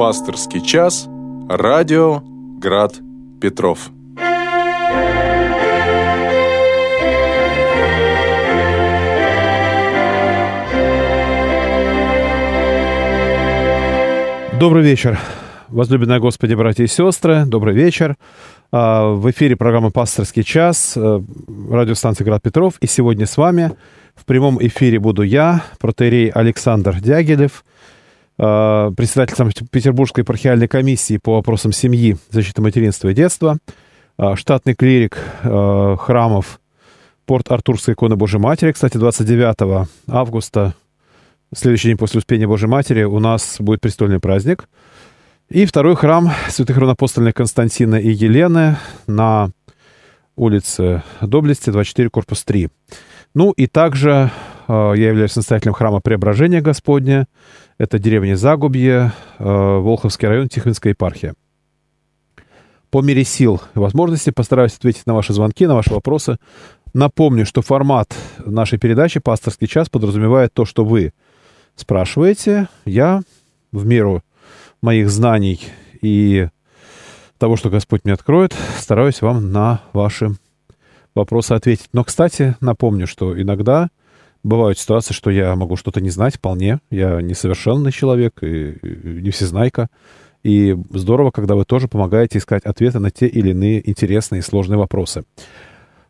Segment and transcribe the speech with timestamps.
[0.00, 1.06] Пасторский час.
[1.46, 2.22] Радио
[2.58, 2.94] Град
[3.38, 3.90] Петров.
[14.58, 15.18] Добрый вечер,
[15.68, 17.44] возлюбленные Господи, братья и сестры.
[17.44, 18.16] Добрый вечер.
[18.72, 21.20] А, в эфире программа «Пасторский час», э,
[21.70, 22.78] радиостанция «Град Петров».
[22.80, 23.72] И сегодня с вами
[24.14, 27.64] в прямом эфире буду я, протерей Александр Дягилев,
[28.40, 33.58] председатель Санкт-Петербургской епархиальной комиссии по вопросам семьи, защиты материнства и детства,
[34.18, 36.60] э, штатный клирик храмов
[37.26, 38.72] Порт Артурской иконы Божьей Матери.
[38.72, 40.74] Кстати, 29 августа
[41.54, 44.68] следующий день после Успения Божьей Матери у нас будет престольный праздник.
[45.48, 48.76] И второй храм святых равнопостольных Константина и Елены
[49.06, 49.50] на
[50.36, 52.68] улице Доблести, 24, корпус 3.
[53.34, 54.30] Ну и также э,
[54.72, 57.26] я являюсь настоятелем храма Преображения Господня.
[57.78, 61.34] Это деревня Загубье, э, Волховский район, Тихвинская епархия.
[62.90, 66.38] По мере сил и возможностей постараюсь ответить на ваши звонки, на ваши вопросы.
[66.92, 71.12] Напомню, что формат нашей передачи «Пасторский час» подразумевает то, что вы–
[71.80, 73.22] спрашиваете, я
[73.72, 74.22] в меру
[74.82, 75.60] моих знаний
[76.00, 76.48] и
[77.38, 80.36] того, что Господь мне откроет, стараюсь вам на ваши
[81.14, 81.88] вопросы ответить.
[81.92, 83.88] Но, кстати, напомню, что иногда
[84.42, 86.80] бывают ситуации, что я могу что-то не знать вполне.
[86.90, 89.88] Я несовершенный человек и не всезнайка.
[90.42, 94.78] И здорово, когда вы тоже помогаете искать ответы на те или иные интересные и сложные
[94.78, 95.24] вопросы.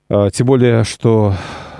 [0.08, 1.34] А, тем более, что,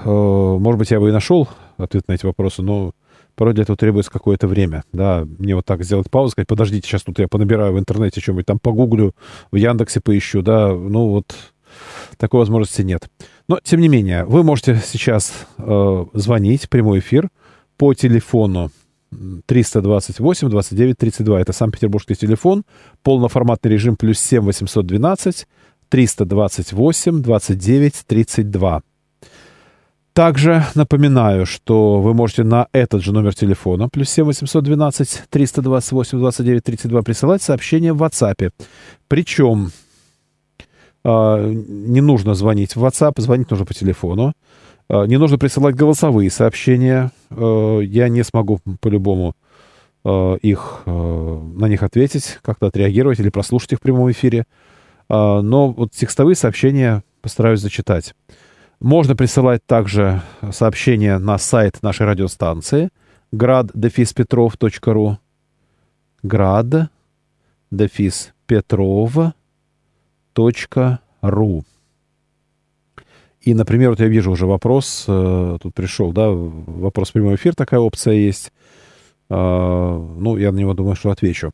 [0.04, 2.92] э, может быть, я бы и нашел ответ на эти вопросы, но
[3.36, 7.02] порой для этого требуется какое-то время, да, мне вот так сделать паузу, сказать, подождите, сейчас
[7.02, 9.14] тут я понабираю в интернете что-нибудь, там погуглю,
[9.50, 11.34] в Яндексе поищу, да, ну вот
[12.18, 13.08] такой возможности нет.
[13.50, 17.30] Но, тем не менее, вы можете сейчас э, звонить, прямой эфир,
[17.76, 18.70] по телефону
[19.46, 21.40] 328 29 32.
[21.40, 22.62] Это Санкт-Петербургский телефон,
[23.02, 25.48] полноформатный режим плюс 7 812
[25.88, 28.82] 328 29 32.
[30.12, 36.62] Также напоминаю, что вы можете на этот же номер телефона, плюс 7 812 328 29
[36.62, 38.52] 32, присылать сообщение в WhatsApp.
[39.08, 39.72] Причем
[41.04, 44.32] не нужно звонить в WhatsApp, звонить нужно по телефону.
[44.88, 47.10] Э, не нужно присылать голосовые сообщения.
[47.30, 49.34] Э, я не смогу по-любому
[50.02, 54.46] их, на них ответить, как-то отреагировать или прослушать их в прямом эфире.
[55.10, 58.14] Но вот текстовые сообщения постараюсь зачитать.
[58.80, 60.22] Можно присылать также
[60.52, 62.88] сообщения на сайт нашей радиостанции
[63.34, 65.18] grad-petrov.ru
[70.34, 71.62] grad-petrov.ru
[73.40, 77.54] И, например, вот я вижу уже вопрос, э, тут пришел, да, вопрос в прямой эфир,
[77.54, 78.52] такая опция есть.
[79.30, 81.52] Э, ну, я на него думаю, что отвечу.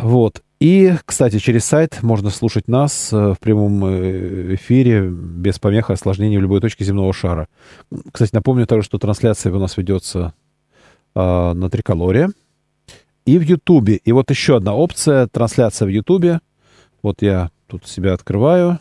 [0.00, 0.42] Вот.
[0.60, 5.92] И, кстати, через сайт можно слушать нас э, в прямом э, эфире без помех и
[5.92, 7.48] осложнений в любой точке земного шара.
[8.12, 10.32] Кстати, напомню также, что трансляция у нас ведется
[11.14, 12.30] э, на Триколоре
[13.26, 13.96] и в Ютубе.
[13.96, 16.40] И вот еще одна опция— трансляция в Ютубе.
[17.04, 18.80] Вот я тут себя открываю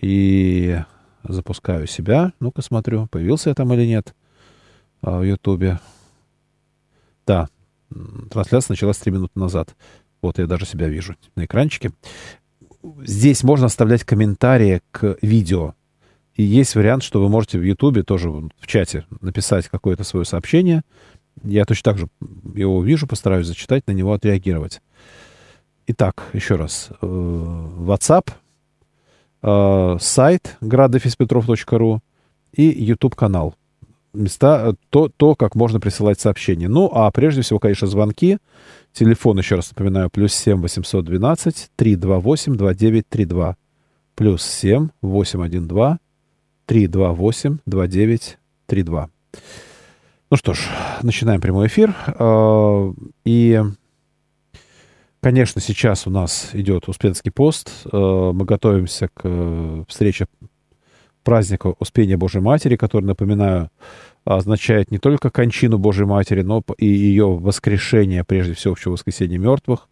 [0.00, 0.80] и
[1.22, 2.32] запускаю себя.
[2.40, 4.16] Ну-ка смотрю, появился я там или нет
[5.00, 5.78] а, в Ютубе.
[7.24, 7.48] Да,
[8.32, 9.76] трансляция началась три минуты назад.
[10.22, 11.92] Вот я даже себя вижу на экранчике.
[13.04, 15.76] Здесь можно оставлять комментарии к видео.
[16.34, 20.82] И есть вариант, что вы можете в Ютубе тоже в чате написать какое-то свое сообщение.
[21.44, 22.08] Я точно так же
[22.56, 24.82] его вижу, постараюсь зачитать, на него отреагировать.
[25.90, 26.90] Итак, еще раз.
[27.00, 28.30] Э, WhatsApp,
[29.42, 32.00] э, сайт gradefispetrov.ru
[32.52, 33.54] и YouTube-канал.
[34.12, 36.68] Места, э, то, то, как можно присылать сообщения.
[36.68, 38.36] Ну, а прежде всего, конечно, звонки
[38.92, 43.56] Телефон, еще раз напоминаю, плюс 7 812 328 2932.
[44.14, 46.00] Плюс 7 812
[46.66, 49.08] 328 2932.
[50.30, 50.58] Ну что ж,
[51.02, 51.94] начинаем прямой эфир.
[53.24, 53.62] И,
[55.28, 57.70] конечно, сейчас у нас идет Успенский пост.
[57.92, 60.26] А, мы готовимся к э, встрече
[61.22, 63.68] праздника Успения Божьей Матери, который, напоминаю,
[64.24, 69.90] означает не только кончину Божьей Матери, но и ее воскрешение, прежде всего, в воскресенье мертвых.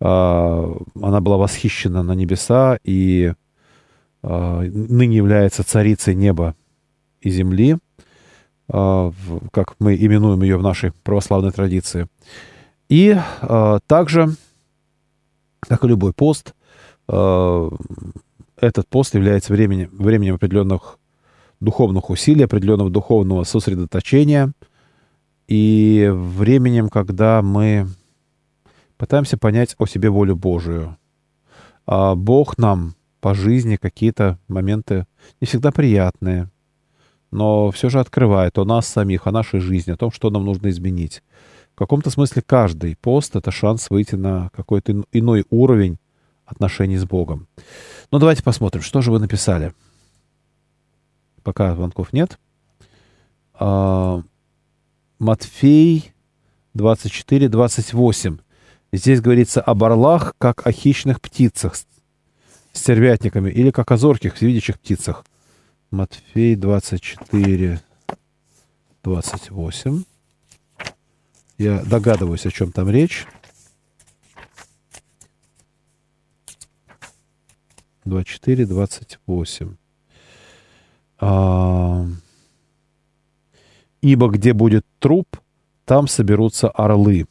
[0.00, 3.32] А, она была восхищена на небеса и
[4.20, 6.56] ныне является царицей неба
[7.20, 7.78] и земли,
[8.66, 12.08] как мы именуем ее в нашей православной традиции.
[12.88, 13.16] И
[13.86, 14.34] также,
[15.60, 16.54] как и любой пост,
[17.06, 20.98] этот пост является временем, временем определенных
[21.60, 24.52] духовных усилий, определенного духовного сосредоточения
[25.46, 27.88] и временем, когда мы
[28.98, 30.98] Пытаемся понять о себе волю Божию.
[31.86, 35.06] А Бог нам по жизни какие-то моменты
[35.40, 36.50] не всегда приятные,
[37.30, 40.68] но все же открывает о нас самих, о нашей жизни, о том, что нам нужно
[40.68, 41.22] изменить.
[41.78, 45.98] В каком-то смысле каждый пост— это шанс выйти на какой-то иной уровень
[46.44, 47.46] отношений с Богом.
[48.10, 49.72] Ну, давайте посмотрим, что же вы написали.
[51.44, 52.36] Пока звонков нет.
[53.54, 54.24] А,
[55.20, 56.12] Матфей
[56.74, 58.38] 24, 28.
[58.92, 61.76] Здесь говорится об орлах, как о хищных птицах,
[62.72, 65.24] стервятниками, или как о зорких, всевидящих птицах.
[65.92, 67.80] Матфей 24,
[69.04, 70.02] 28.
[71.58, 73.26] Я догадываюсь, о чем там речь.
[78.04, 79.76] 24, 28.
[81.18, 82.06] А...
[84.00, 85.36] Ибо где будет труп,
[85.84, 87.26] там соберутся орлы.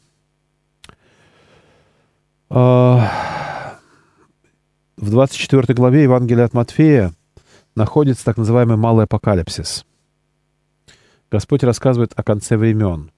[2.50, 3.79] А...
[4.97, 7.13] В 24 главе Евангелия от Матфея
[7.75, 9.85] находится так называемый малый апокалипсис.
[11.29, 13.12] Господь рассказывает о конце времен,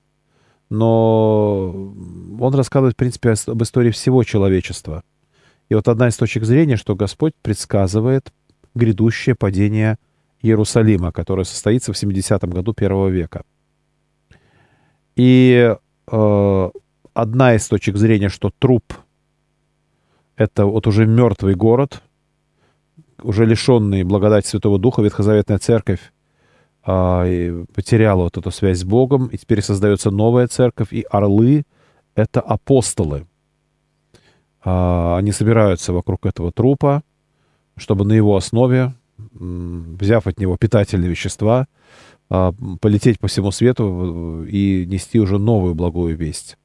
[0.69, 1.71] но
[2.39, 5.04] Он рассказывает, в принципе, об истории всего человечества.
[5.69, 8.31] И вот одна из точек зрения, что Господь предсказывает
[8.75, 9.98] грядущее падение
[10.42, 13.44] Иерусалима, которое состоится в 70-м году первого века.
[15.16, 15.75] И
[16.12, 16.69] э,
[17.13, 18.94] одна из точек зрения, что труп—
[20.38, 22.01] это вот уже мертвый город,
[23.21, 26.13] уже лишенный благодати Святого Духа, Ветхозаветная Церковь
[26.83, 31.63] потеряла вот эту связь с Богом, и теперь создается новая церковь, и орлы—
[32.15, 33.27] это апостолы.
[34.63, 37.03] А, они собираются вокруг этого трупа,
[37.77, 41.67] чтобы на его основе, взяв от него питательные вещества,
[42.29, 46.57] а, полететь по всему свету и нести уже новую благую весть.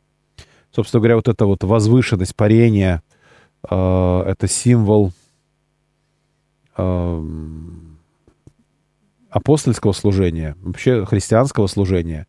[0.72, 3.02] Собственно говоря, вот эта вот возвышенность парения
[3.62, 5.12] а,— это символ
[9.34, 12.28] апостольского служения, вообще христианского служения.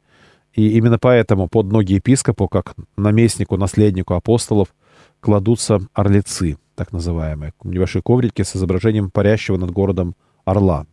[0.53, 4.69] И именно поэтому под ноги епископу, как наместнику, наследнику апостолов,
[5.19, 10.15] кладутся орлицы, так называемые, небольшие коврики с изображением парящего над городом
[10.45, 10.87] орла.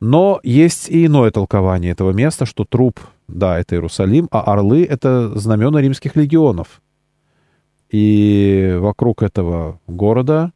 [0.00, 2.98] Но есть и иное толкование этого места, что труп,
[3.28, 6.80] да, это Иерусалим, а орлы— это знамена римских легионов.
[7.90, 10.52] И вокруг этого города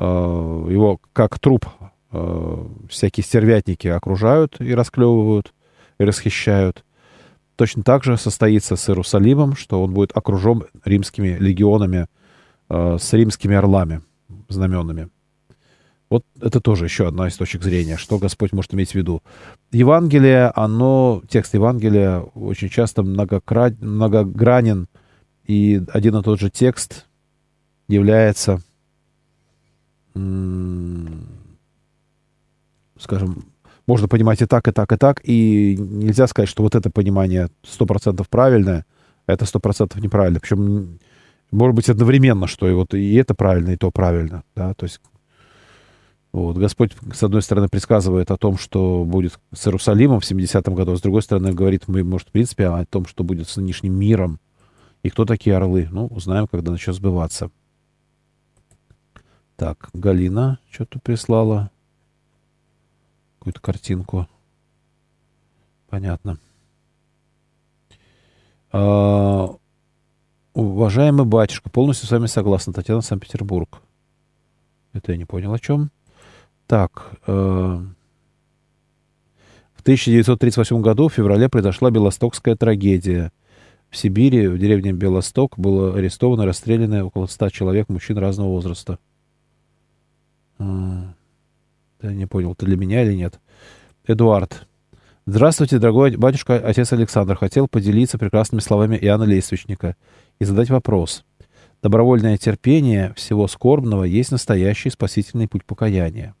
[0.00, 1.66] Э, его как труп
[2.10, 5.52] всякие стервятники окружают и расклевывают,
[5.98, 6.84] и расхищают.
[7.56, 12.06] Точно так же состоится с Иерусалимом, что он будет окружен римскими легионами,
[12.70, 14.00] э, с римскими орлами,
[14.48, 15.08] знаменами.
[16.08, 19.22] Вот это тоже еще одна из точек зрения, что Господь может иметь в виду.
[19.72, 23.74] Евангелие, оно, текст Евангелия очень часто многокра...
[23.80, 24.86] многогранен,
[25.44, 27.06] и один и тот же текст
[27.88, 28.62] является
[32.98, 33.44] скажем,
[33.86, 37.48] можно понимать и так, и так, и так, и нельзя сказать, что вот это понимание
[37.64, 38.84] 100% правильное,
[39.26, 40.40] а это 100% неправильно.
[40.40, 40.98] Причем,
[41.50, 45.00] может быть, одновременно, что и вот и это правильно, и то правильно, да, то есть
[46.32, 46.56] вот.
[46.56, 50.96] Господь, с одной стороны, предсказывает о том, что будет с Иерусалимом в 70-м году, а
[50.96, 54.38] с другой стороны, говорит, мы, может, в принципе, о том, что будет с нынешним миром.
[55.02, 55.88] И кто такие орлы?
[55.90, 57.50] Ну, узнаем, когда начнет сбываться.
[59.56, 61.70] Так, Галина что-то прислала.
[63.48, 64.28] Какую-то картинку.
[65.88, 66.38] Понятно.
[68.70, 69.56] А,
[70.52, 72.74] уважаемый батюшка, полностью с вами согласна.
[72.74, 73.80] Татьяна, Санкт-Петербург.
[74.92, 75.90] Это я не понял о чем.
[76.66, 77.10] Так.
[77.26, 77.80] Э,
[79.72, 83.32] в 1938 году в феврале произошла Белостокская трагедия.
[83.88, 88.98] В Сибири, в деревне Белосток, было арестовано расстреляно около 100 человек, мужчин разного возраста.
[92.02, 93.40] Я не понял, это для меня или нет.
[94.06, 94.66] Эдуард.
[95.26, 97.36] Здравствуйте, дорогой батюшка, отец Александр.
[97.36, 99.96] Хотел поделиться прекрасными словами Иоанна Лествичника
[100.38, 101.24] и задать вопрос.
[101.82, 106.34] Добровольное терпение всего скорбного есть настоящий спасительный путь покаяния.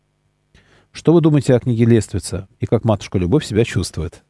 [0.98, 4.24] Что вы думаете о книге Лествица и как матушка Любовь себя чувствует?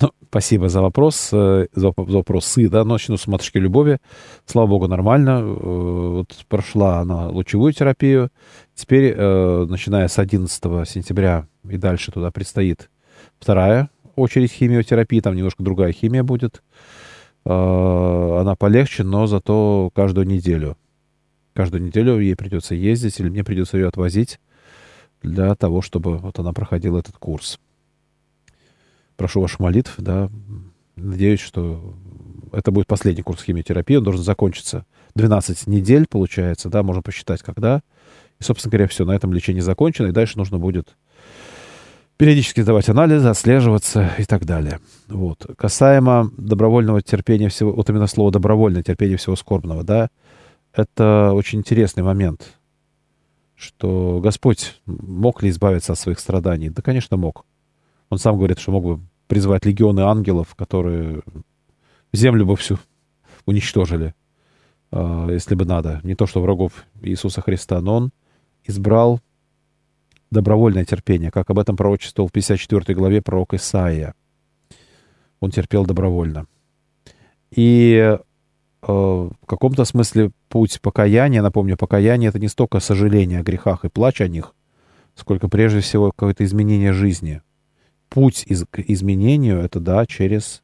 [0.00, 3.98] Ну, спасибо за вопрос, э, за, за вопросы, да, начну с матушки Любови.
[4.46, 5.42] Слава богу, нормально.
[5.42, 8.30] Э, вот прошла она лучевую терапию.
[8.74, 12.88] Теперь, э, начиная с 11 сентября и дальше туда предстоит
[13.38, 15.20] вторая очередь химиотерапии.
[15.20, 16.62] Там немножко другая химия будет.
[17.44, 20.78] Она полегче, но зато каждую неделю.
[21.52, 24.40] Каждую неделю ей придется ездить, или мне придется ее отвозить
[25.22, 27.58] для того, чтобы вот она проходила этот курс.
[29.16, 30.30] Прошу ваших молитв, да.
[30.96, 31.94] Надеюсь, что
[32.52, 33.96] это будет последний курс химиотерапии.
[33.96, 37.82] Он должен закончиться 12 недель, получается, да, можно посчитать, когда.
[38.38, 40.96] И, собственно говоря, все, на этом лечение закончено, и дальше нужно будет
[42.16, 44.80] периодически сдавать анализы, отслеживаться и так далее.
[45.08, 45.46] Вот.
[45.56, 50.08] Касаемо добровольного терпения всего, вот именно слово добровольное терпение всего скорбного, да,
[50.72, 52.55] это очень интересный момент,
[53.56, 56.68] что Господь мог ли избавиться от своих страданий?
[56.68, 57.44] Да, конечно, мог.
[58.10, 61.22] Он сам говорит, что мог бы призвать легионы ангелов, которые
[62.12, 62.78] землю бы всю
[63.46, 64.14] уничтожили,
[64.92, 66.00] а, если бы надо.
[66.04, 68.10] Не то, что врагов Иисуса Христа, но он
[68.64, 69.20] избрал
[70.30, 74.14] добровольное терпение, как об этом пророчествовал в 54 главе пророк Исаия.
[75.40, 76.46] Он терпел добровольно.
[77.50, 78.18] И э,
[78.82, 84.20] в каком-то смысле путь покаяния, напомню, покаяние— это не столько сожаление о грехах и плач
[84.20, 84.54] о них,
[85.14, 87.42] сколько прежде всего какое-то изменение жизни.
[88.08, 90.62] Путь из, к изменению— это, да, через,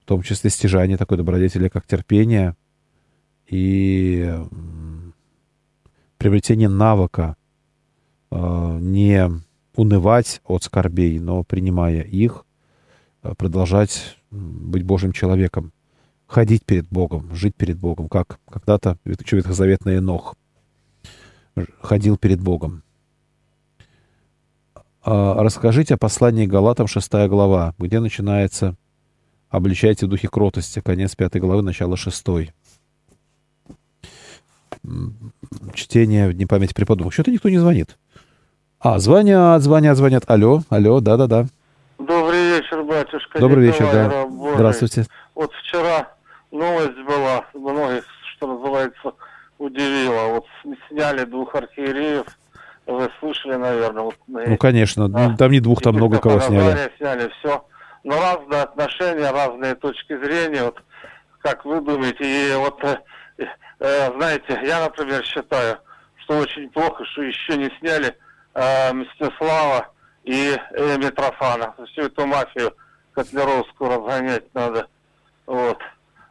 [0.00, 2.54] в том числе, стяжание такой добродетели, как терпение
[3.46, 4.34] и
[6.18, 7.36] приобретение навыка
[8.30, 9.30] Э, не
[9.74, 12.44] унывать от скорбей, но принимая их,
[13.22, 15.72] э, продолжать быть Божьим человеком,
[16.28, 20.36] ходить перед Богом, жить перед Богом, как когда-то ветхозаветный Енох
[21.80, 22.82] ходил перед Богом.
[25.02, 28.76] А расскажите о послании Галатам, 6 глава, где начинается
[29.48, 32.24] «Обличайте в духе кротости», конец 5 главы, начало 6
[35.74, 37.12] чтение в день памяти преподобных.
[37.12, 37.98] Что-то никто не звонит.
[38.78, 40.24] А, звонят, звонят, звонят.
[40.26, 41.46] Алло, алло, да-да-да.
[41.98, 43.40] Добрый вечер, батюшка.
[43.40, 44.08] Добрый Николай вечер, да.
[44.08, 44.54] Работает.
[44.54, 45.06] Здравствуйте.
[45.34, 46.08] Вот вчера
[46.50, 48.04] новость была, многих,
[48.36, 49.14] что называется,
[49.58, 50.34] удивила.
[50.34, 50.46] Вот
[50.88, 52.26] сняли двух архиереев,
[52.86, 54.04] вы слышали, наверное.
[54.04, 55.34] Вот, ну, конечно, да.
[55.36, 56.92] там не двух, там много кого сняли.
[56.96, 57.64] сняли, все.
[58.04, 60.82] Но разные отношения, разные точки зрения, вот
[61.42, 62.96] как вы думаете, и вот, э,
[63.80, 65.78] э, знаете, я, например, считаю,
[66.16, 68.16] что очень плохо, что еще не сняли
[68.54, 69.88] э, Мстислава
[70.24, 71.74] и э, Митрофана.
[71.92, 72.74] Всю эту мафию
[73.12, 74.86] котлеровскую разгонять надо.
[75.46, 75.78] Вот.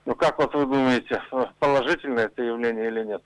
[0.07, 1.21] Ну как вот вы думаете,
[1.59, 3.21] положительное это явление или нет?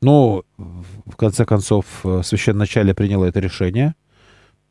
[0.00, 3.94] Ну, в конце концов, э, священначале приняло это решение.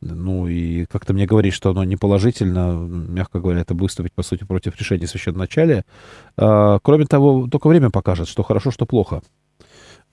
[0.01, 4.43] Ну, и как-то мне говорить, что оно не положительно, мягко говоря, это выступить, по сути,
[4.43, 5.85] против решения священначалия.
[6.35, 9.21] А, кроме того, только время покажет, что хорошо, что плохо.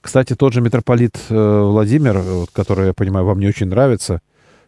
[0.00, 4.20] Кстати, тот же митрополит э, Владимир, который, я понимаю, вам не очень нравится,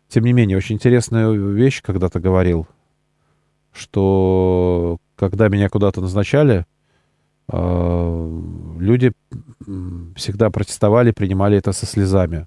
[0.08, 2.66] тем не менее, очень интересная вещь когда-то говорил,
[3.72, 6.66] что когда меня куда-то назначали,
[7.48, 8.42] э,
[8.78, 9.12] люди
[10.14, 12.46] всегда протестовали, принимали это со слезами.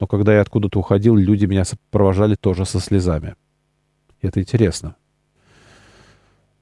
[0.00, 3.36] Но когда я откуда-то уходил, люди меня провожали тоже со слезами.
[4.22, 4.96] Это интересно.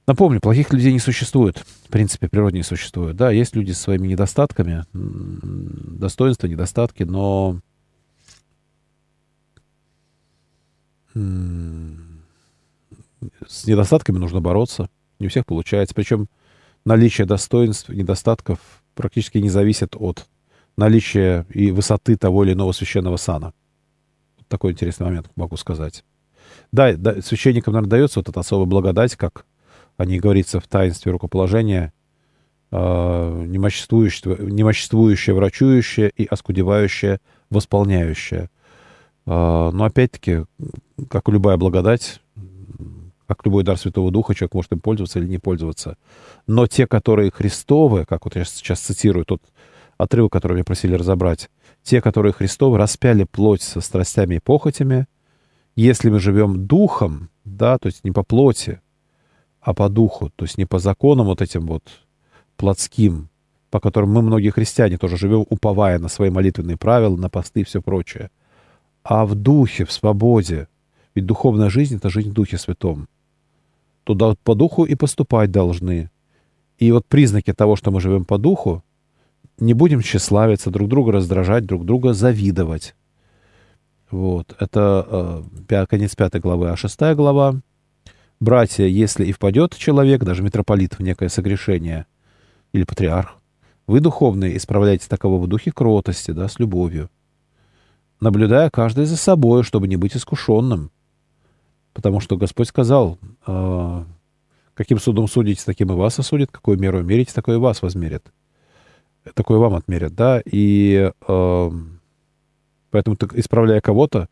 [0.05, 1.59] Напомню, плохих людей не существует.
[1.59, 3.15] В принципе, природе не существует.
[3.15, 7.59] Да, есть люди с своими недостатками, достоинства, недостатки, но
[13.47, 14.89] с недостатками нужно бороться.
[15.23, 15.95] Не у всех получается.
[15.95, 16.27] Причем
[16.83, 18.59] наличие достоинств, недостатков
[18.93, 20.27] практически не зависит от
[20.75, 23.53] наличия и высоты того или иного священного сана.
[24.37, 26.03] Вот такой интересный момент могу сказать.
[26.73, 29.45] Да, да священникам, наверное, дается вот эта особая благодать, как
[29.95, 31.93] о ней говорится в таинстве рукоположения,
[32.71, 38.49] э, немоществующее, немоществующее врачующее и оскудевающее восполняющее.
[39.25, 40.43] Э, но опять-таки,
[41.09, 42.19] как любая благодать,
[43.35, 45.97] как любой дар Святого Духа, человек может им пользоваться или не пользоваться.
[46.47, 49.41] Но те, которые Христовы, как вот я сейчас цитирую тот
[49.97, 51.49] отрывок, который меня просили разобрать,
[51.81, 55.07] те, которые Христовы, распяли плоть со страстями и похотями,
[55.75, 58.79] если мы живем духом, да, то есть не по плоти,
[59.59, 61.83] а по духу, то есть не по законам вот этим вот
[62.57, 63.29] плотским,
[63.71, 67.63] по которым мы, многие христиане, тоже живем, уповая на свои молитвенные правила, на посты и
[67.63, 68.29] все прочее,
[69.03, 70.67] а в духе, в свободе.
[71.15, 73.07] Ведь духовная жизнь— это жизнь в Духе Святом.
[74.03, 76.09] Туда по духу и поступать должны.
[76.77, 78.83] И вот признаки того, что мы живем по духу,
[79.59, 82.95] не будем тщеславиться, друг друга раздражать, друг друга завидовать.
[84.11, 84.55] Вот.
[84.59, 86.69] Это э, конец пятой главы.
[86.69, 87.61] А шестая глава
[88.43, 92.07] Братья, если и впадет человек, даже митрополит, в некое согрешение,
[92.73, 93.37] или патриарх,
[93.87, 97.09] вы, духовные, исправляйте такового в духе кротости, да, с любовью,
[98.19, 100.91] наблюдая каждый за собой, чтобы не быть искушенным.
[101.93, 104.03] Потому что Господь сказал, э,
[104.73, 108.25] каким судом судите, таким и вас осудит, какую меру мерите, такое и вас возмерят.
[109.35, 111.71] Такое вам отмерят, да, и э,
[112.91, 114.27] поэтому, ты, исправляя кого-то,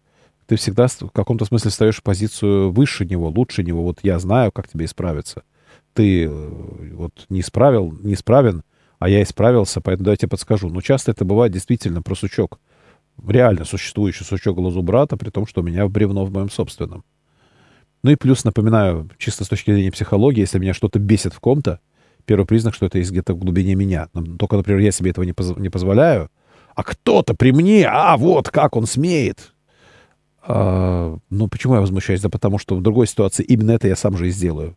[0.48, 3.84] ты всегда в каком-то смысле встаешь в позицию выше него, лучше него.
[3.84, 5.44] Вот я знаю, как тебе исправиться.
[5.94, 6.30] Ты э,
[6.94, 8.64] вот не исправил, не исправен,
[9.00, 10.70] а я исправился, поэтому давайте подскажу.
[10.70, 12.60] Но часто это бывает действительно про сучок.
[13.26, 17.06] Реально существующий сучок глазу брата, при том, что у меня бревно в моем собственном.
[18.04, 21.80] Ну и плюс, напоминаю, чисто с точки зрения психологии, если меня что-то бесит в ком-то,
[22.26, 24.08] первый признак, что это есть где-то в глубине меня.
[24.40, 26.30] Только, например, я себе этого не, поз- не позволяю,
[26.76, 29.54] а кто-то при мне, а вот как он смеет.
[30.44, 32.22] А, ну, почему я возмущаюсь?
[32.22, 34.76] Да потому что в другой ситуации именно это я сам же и сделаю.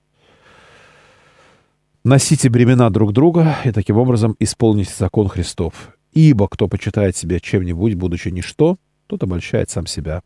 [2.04, 5.96] Носите бремена друг друга и таким образом исполните закон Христов.
[6.12, 8.76] Ибо кто почитает себя чем-нибудь, будучи ничто,
[9.06, 10.22] тот обольщает сам себя.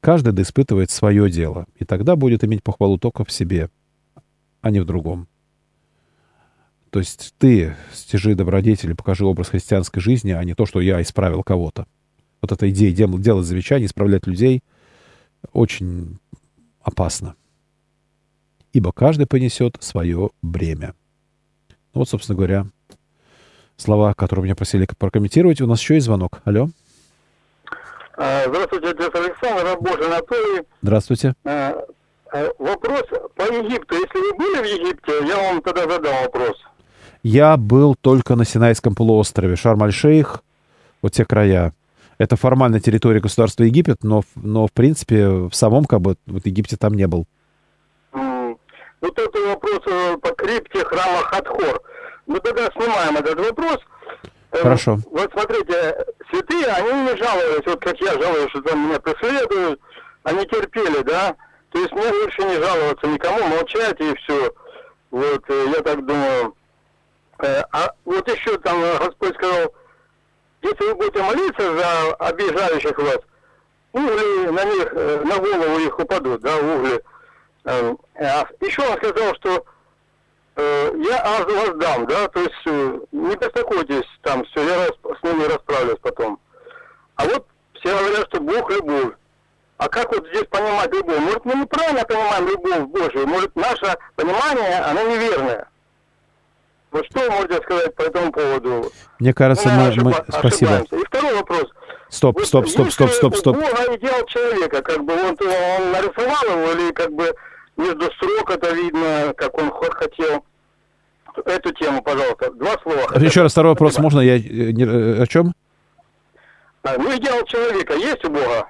[0.00, 3.68] Каждый да испытывает свое дело, и тогда будет иметь похвалу только в себе,
[4.60, 5.26] а не в другом.
[6.90, 11.42] То есть ты стяжи добродетели, покажи образ христианской жизни, а не то, что я исправил
[11.42, 11.86] кого-то.
[12.40, 14.62] Вот эта идея дел- делать замечания, исправлять людей
[15.52, 16.18] очень
[16.80, 17.34] опасно.
[18.72, 20.94] Ибо каждый понесет свое бремя.
[21.92, 22.66] Ну вот, собственно говоря,
[23.76, 25.60] слова, которые меня просили прокомментировать.
[25.60, 26.40] У нас еще есть звонок.
[26.44, 26.70] Алло.
[28.20, 30.62] А, Здравствуйте, отец Александр, раб Божий Анатолий.
[30.82, 31.34] Здравствуйте.
[31.44, 31.84] А,
[32.32, 33.04] а, Вопрос
[33.36, 33.94] по Египту.
[33.94, 36.56] Если вы были в Египте, я вам тогда задал вопрос.
[37.22, 40.42] Я был только на Синайском полуострове, Шарм-аль-Шейх,
[41.00, 41.72] вот те края.
[42.18, 46.76] Это формально территория государства Египет, но, но в принципе в самом как бы вот Египте
[46.76, 47.26] там не был.
[48.12, 51.80] Вот это вопрос э, по крипте храма Хатхор.
[52.26, 53.78] Мы тогда снимаем этот вопрос.
[54.52, 54.98] Э, Хорошо.
[55.10, 59.80] Вот смотрите, святые, они не жаловались, вот как я жалуюсь, что там меня преследуют,
[60.24, 61.36] они терпели, да?
[61.70, 64.52] То есть мне лучше не жаловаться никому, молчать и все.
[65.10, 66.54] Вот, э, я так думаю.
[67.40, 69.72] Э, А вот еще там Господь сказал,
[70.62, 73.18] если вы будете молиться за обижающих вас,
[73.92, 77.00] угли на них, э, на голову их упадут, да, угли.
[77.64, 79.64] Э, а Еще он сказал, что
[80.62, 85.44] я аз вас дам, да, то есть э, не беспокойтесь, там все, я с ними
[85.44, 86.38] расправлюсь потом.
[87.16, 87.46] А вот
[87.80, 89.14] все говорят, что Бог любовь.
[89.76, 91.18] А как вот здесь понимать любовь?
[91.20, 93.26] Может, мы неправильно понимаем любовь Божию?
[93.28, 95.68] Может, наше понимание, оно неверное?
[96.90, 98.90] Вот что вы можете сказать по этому поводу?
[99.20, 100.72] Мне кажется, мы, мы- ошиба- спасибо.
[100.72, 100.96] ошибаемся.
[100.96, 101.64] И второй вопрос.
[102.08, 103.56] Стоп, Вот стоп, стоп, стоп, стоп, стоп.
[103.56, 107.32] Бога идеал человека, как бы он, он нарисовал его, или как бы
[107.76, 110.44] между строк это видно, как он хо- хотел.
[111.44, 112.50] Эту тему, пожалуйста.
[112.54, 112.97] Два слова.
[113.16, 114.40] Еще раз второй вопрос, можно я э,
[114.72, 115.54] э, о чем?
[116.82, 118.68] А, Ну, идеал человека есть у Бога?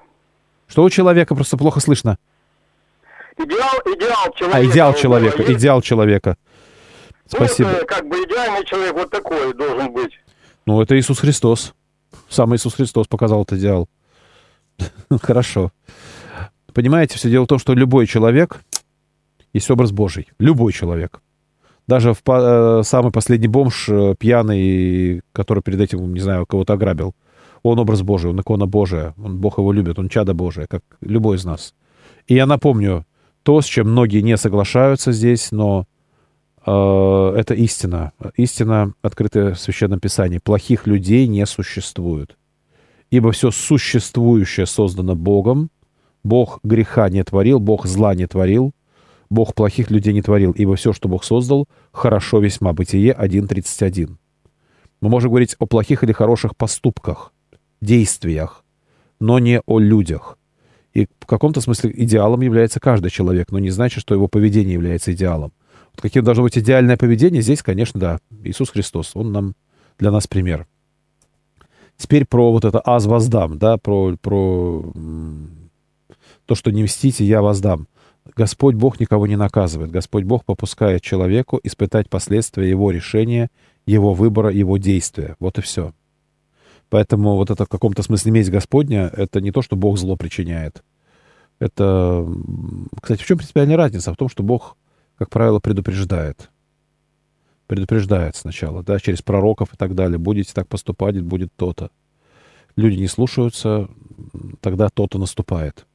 [0.67, 2.19] Что у человека просто плохо слышно?
[3.37, 4.59] Идеал, идеал человека.
[4.59, 5.61] А идеал человека, есть?
[5.61, 6.37] идеал человека.
[7.33, 7.71] Ну, Спасибо.
[7.71, 10.19] э, как бы идеальный человек вот такой должен быть.
[10.67, 11.75] Ну, это Иисус Христос.
[12.29, 13.89] Сам Иисус Христос показал этот идеал.
[15.23, 15.73] Хорошо.
[16.75, 18.61] Понимаете, все дело в том, что любой человек
[19.53, 20.29] есть образ Божий.
[20.39, 21.21] Любой человек.
[21.89, 27.15] Даже в э, самый последний бомж, э, пьяный, который перед этим, не знаю, кого-то ограбил,
[27.63, 31.39] он образ Божий, он икона Божия, он, Бог его любит, он чадо Божие, как любой
[31.39, 31.75] из нас.
[32.27, 33.07] И я напомню
[33.43, 35.87] то, с чем многие не соглашаются здесь, но
[36.67, 38.13] э, это истина.
[38.37, 40.39] Истина, открытая в Священном Писании.
[40.45, 42.37] Плохих людей не существует.
[43.11, 45.71] Ибо все существующее создано Богом.
[46.23, 48.73] Бог греха не творил, Бог зла не творил,
[49.31, 52.73] Бог плохих людей не творил, ибо все, что Бог создал, хорошо весьма.
[52.73, 54.17] Бытие 1.31.
[55.01, 57.33] Мы можем говорить о плохих или хороших поступках,
[57.81, 58.65] действиях,
[59.21, 60.39] но не о людях.
[60.95, 65.13] И в каком-то смысле идеалом является каждый человек, но не значит, что его поведение является
[65.13, 65.53] идеалом.
[65.93, 69.55] Вот каким должно быть идеальное поведение, здесь, конечно, да, Иисус Христос, Он нам,
[69.99, 70.67] для нас пример.
[71.97, 74.85] Теперь про вот это «аз воздам», да, про, про
[76.47, 77.89] то, что не мстите, я воздам.
[78.37, 79.91] Господь Бог никого не наказывает.
[79.91, 83.51] Господь Бог попускает человеку испытать последствия его решения,
[83.87, 85.37] его выбора, его действия.
[85.41, 85.93] Вот и все.
[86.91, 90.83] Поэтому вот это в каком-то смысле месть Господня, это не то, что Бог зло причиняет.
[91.59, 92.27] Это,
[93.01, 94.13] кстати, в чем принципиальная разница?
[94.13, 94.77] В том, что Бог,
[95.17, 96.51] как правило, предупреждает.
[97.67, 100.19] Предупреждает сначала, да, через пророков и так далее.
[100.19, 101.91] Будете так поступать, будет то-то.
[102.77, 103.89] Люди не слушаются,
[104.61, 105.88] тогда то-то наступает.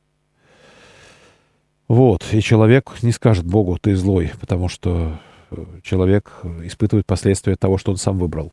[1.94, 2.26] Вот.
[2.34, 5.20] И человек не скажет Богу, ты злой, потому что
[5.52, 8.52] э, человек испытывает последствия того, что он сам выбрал.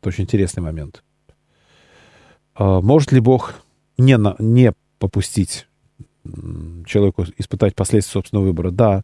[0.00, 1.04] Это очень интересный момент.
[2.56, 3.54] А Может ли Бог
[3.98, 5.68] не, на, не попустить
[6.86, 8.72] человеку испытать последствия собственного выбора?
[8.72, 9.02] Да.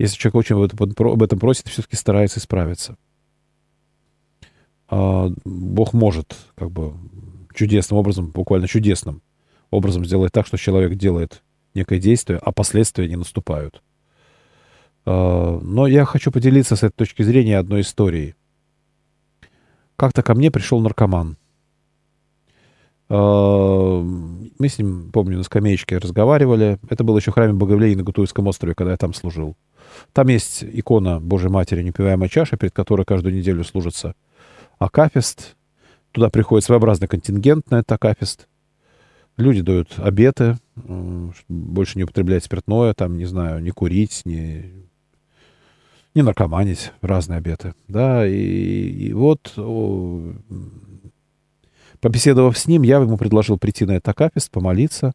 [0.00, 2.96] Если человек очень об этом, об этом просит, все-таки старается исправиться.
[4.88, 6.94] А Бог может как бы
[7.54, 9.22] чудесным образом, буквально чудесным
[9.70, 13.82] образом сделать так, что человек делает некое действие, а последствия не наступают.
[15.06, 18.34] Но я хочу поделиться с этой точки зрения одной историей.
[19.96, 21.36] Как-то ко мне пришел наркоман.
[23.08, 26.78] Мы с ним, помню, на скамеечке разговаривали.
[26.88, 29.56] Это было еще в храме Боговлей на Гутуевском острове, когда я там служил.
[30.12, 34.14] Там есть икона Божьей Матери, непиваемая чаша, перед которой каждую неделю служится
[34.78, 35.56] акафист.
[36.12, 38.46] Туда приходит своеобразный контингент на этот акафист.
[39.40, 40.58] Люди дают обеты,
[41.48, 44.70] больше не употреблять спиртное, там, не знаю, не курить, не,
[46.14, 47.74] не наркоманить, разные обеты.
[47.88, 49.54] Да, и, и вот,
[52.00, 55.12] побеседовав с ним, я ему предложил прийти на этот акафист, помолиться,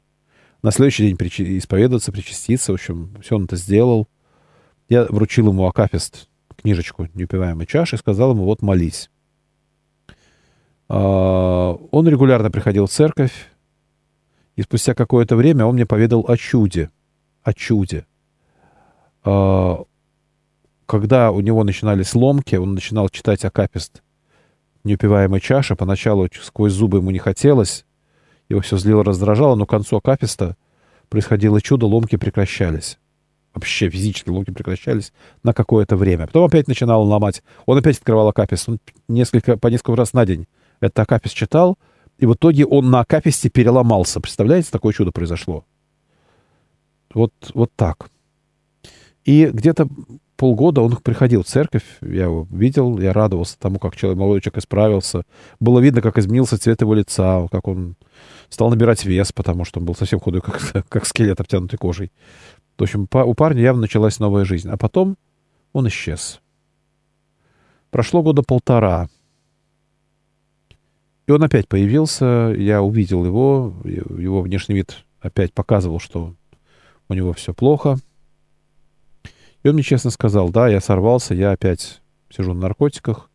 [0.64, 2.72] на следующий день причи, исповедоваться, причаститься.
[2.72, 4.08] В общем, все он это сделал.
[4.90, 9.12] Я вручил ему акафист, книжечку неупиваемой чаши, и сказал ему, вот молись.
[10.90, 13.52] А, он регулярно приходил в церковь,
[14.56, 16.90] и спустя какое-то время он мне поведал о чуде.
[17.44, 18.06] О чуде.
[19.24, 19.84] А,
[20.86, 24.02] когда у него начинались ломки, он начинал читать акапист
[24.84, 25.76] неупиваемой чаши.
[25.76, 27.86] Поначалу сквозь зубы ему не хотелось,
[28.48, 30.56] его все злило, раздражало, но к концу акаписта
[31.10, 32.98] происходило чудо, ломки прекращались.
[33.54, 35.14] Вообще физически ломки прекращались
[35.44, 36.28] на какое-то время.
[36.28, 37.42] Потом опять начинал ломать.
[37.66, 38.70] Он опять открывал акапист.
[38.70, 40.48] Он несколько, по несколько раз на день
[40.82, 41.78] этот акапист читал,
[42.18, 44.20] и в итоге он на акаписте переломался.
[44.20, 45.66] Представляете, такое чудо произошло?
[47.14, 48.10] Вот, вот так.
[49.24, 49.88] И где-то
[50.36, 54.60] полгода он приходил в церковь, я его видел, я радовался тому, как человек, молодой человек
[54.60, 55.24] исправился.
[55.60, 57.96] Было видно, как изменился цвет его лица, как он
[58.50, 62.12] стал набирать вес, потому что он был совсем худой, как, как скелет, обтянутый кожей.
[62.78, 64.70] В общем, у парня явно началась новая жизнь.
[64.70, 65.18] А потом
[65.72, 66.42] он исчез.
[67.90, 69.08] Прошло года полтора.
[71.28, 76.36] И он опять появился, я увидел его, его внешний вид опять показывал, что
[77.10, 77.98] у него все плохо.
[79.64, 83.32] И он мне честно сказал, да, я сорвался, я опять сижу на наркотиках.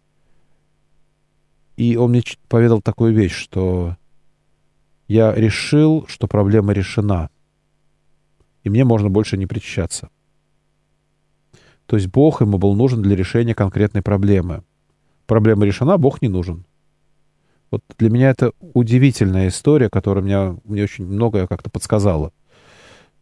[1.76, 3.96] И он мне поведал такую вещь, что
[5.08, 7.30] я решил, что проблема решена.
[8.62, 10.10] И мне можно больше не причащаться.
[11.86, 14.62] То есть Бог ему был нужен для решения конкретной проблемы.
[15.26, 16.64] Проблема решена, Бог не нужен.
[17.70, 22.32] Вот для меня это удивительная история, которая меня, мне очень многое как-то подсказала.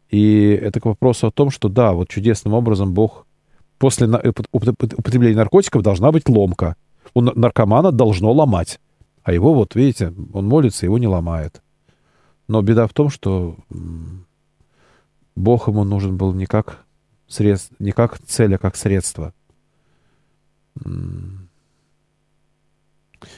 [0.09, 3.27] И это к вопросу о том, что да, вот чудесным образом Бог
[3.79, 4.07] после
[4.53, 6.77] употребления наркотиков должна быть ломка.
[7.15, 8.81] У наркомана должно ломать.
[9.23, 11.63] А его, вот видите, он молится, его не ломает.
[12.49, 13.57] Но беда в том, что
[15.37, 16.85] Бог ему нужен был не как,
[17.27, 19.35] средств, не как цель, а как средство.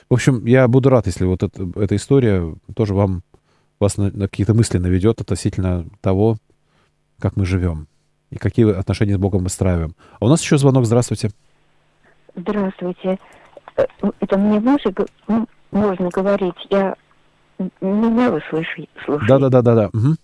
[0.09, 3.23] В общем, я буду рад, если вот это, эта история тоже вам
[3.79, 6.37] вас на, на какие-то мысли наведет относительно того,
[7.19, 7.87] как мы живем
[8.31, 9.95] и какие отношения с Богом выстраиваем.
[10.21, 10.85] А у нас еще звонок.
[10.85, 11.31] Здравствуйте.
[12.37, 13.19] Здравствуйте.
[13.77, 13.85] Э,
[14.21, 14.93] это мне можно,
[15.71, 16.55] можно говорить?
[16.71, 16.95] Я
[17.81, 18.89] меня вы слышите?
[19.29, 19.87] Да, да, да, да, да.
[19.89, 20.15] Угу.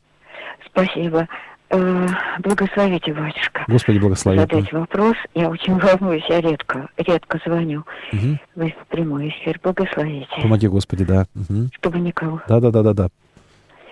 [0.66, 1.28] Спасибо.
[1.70, 2.06] Э,
[2.38, 3.64] благословите, батюшка.
[3.66, 4.38] Господи, благослови.
[4.38, 5.16] Задать вопрос.
[5.34, 7.84] Я очень волнуюсь, я редко, редко звоню.
[8.12, 8.38] Угу.
[8.54, 9.58] Вы в прямой эфир.
[9.62, 10.40] Благословите.
[10.40, 11.26] Помоги, Господи, да.
[11.34, 11.68] Угу.
[11.74, 12.40] Чтобы никого.
[12.48, 13.08] Да, да, да, да, да.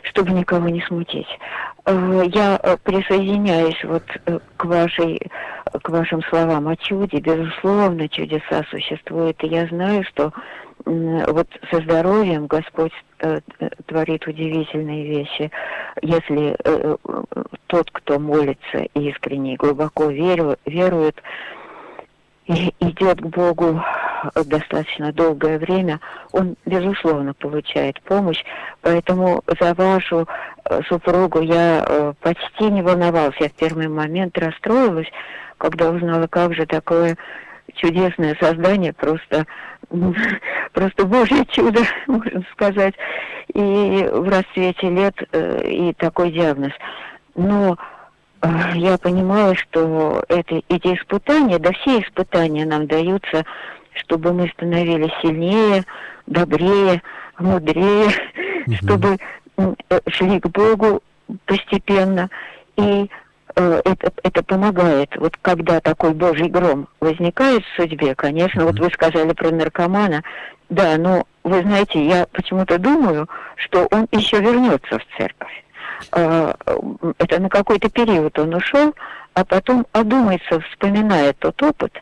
[0.03, 1.27] Чтобы никого не смутить.
[1.87, 4.05] Э, я э, присоединяюсь вот
[4.57, 5.21] к вашей
[5.83, 7.19] к вашим словам о чуде.
[7.19, 9.43] Безусловно, чудеса существуют.
[9.43, 10.33] И я знаю, что
[10.85, 13.41] вот со здоровьем Господь э,
[13.87, 15.51] творит удивительные вещи.
[16.03, 16.97] Если э,
[17.67, 21.21] тот, кто молится искренне и глубоко веру, верует,
[22.47, 23.81] и идет к Богу
[24.35, 26.01] достаточно долгое время,
[26.33, 28.43] он, безусловно, получает помощь.
[28.83, 30.29] Поэтому за вашу
[30.65, 33.37] э, супругу я э, почти не волновался.
[33.41, 35.09] Я в первый момент расстроилась,
[35.59, 37.17] когда узнала, как же такое
[37.75, 39.47] чудесное создание, просто,
[40.73, 42.95] просто Божье чудо, можно сказать,
[43.53, 46.73] и в расцвете лет э, и такой диагноз.
[47.35, 47.77] Но
[48.43, 53.45] э, я понимаю, что это, эти испытания, да все испытания нам даются,
[53.95, 55.85] чтобы мы становились сильнее,
[56.27, 57.03] добрее,
[57.39, 58.09] мудрее,
[58.67, 58.75] угу.
[58.83, 59.19] чтобы
[59.57, 61.03] э, шли к Богу
[61.47, 62.29] постепенно
[62.77, 63.09] и
[63.55, 65.11] это, это помогает.
[65.17, 70.23] Вот когда такой божий гром возникает в судьбе, конечно, вот вы сказали про наркомана,
[70.69, 75.65] да, но вы знаете, я почему-то думаю, что он еще вернется в церковь.
[76.13, 76.55] А,
[77.19, 78.95] это на какой-то период он ушел,
[79.35, 81.93] а потом одумается, вспоминая тот опыт,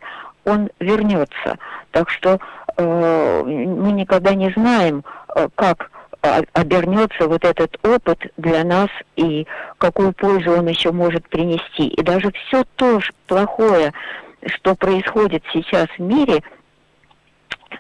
[0.44, 1.58] он вернется.
[1.90, 2.38] Так что
[2.76, 5.90] э, мы никогда не знаем, э, как
[6.22, 9.46] обернется вот этот опыт для нас и
[9.78, 11.88] какую пользу он еще может принести.
[11.88, 13.92] И даже все то плохое,
[14.46, 16.42] что происходит сейчас в мире,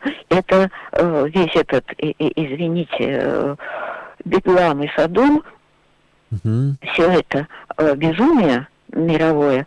[0.28, 3.56] это э, весь этот, извините, э,
[4.24, 5.42] бедлам и садом,
[6.30, 6.76] угу.
[6.92, 9.66] все это э, безумие мировое,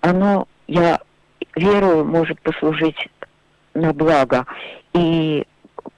[0.00, 1.00] оно, я
[1.56, 3.08] верую, может послужить
[3.74, 4.46] на благо.
[4.92, 5.46] И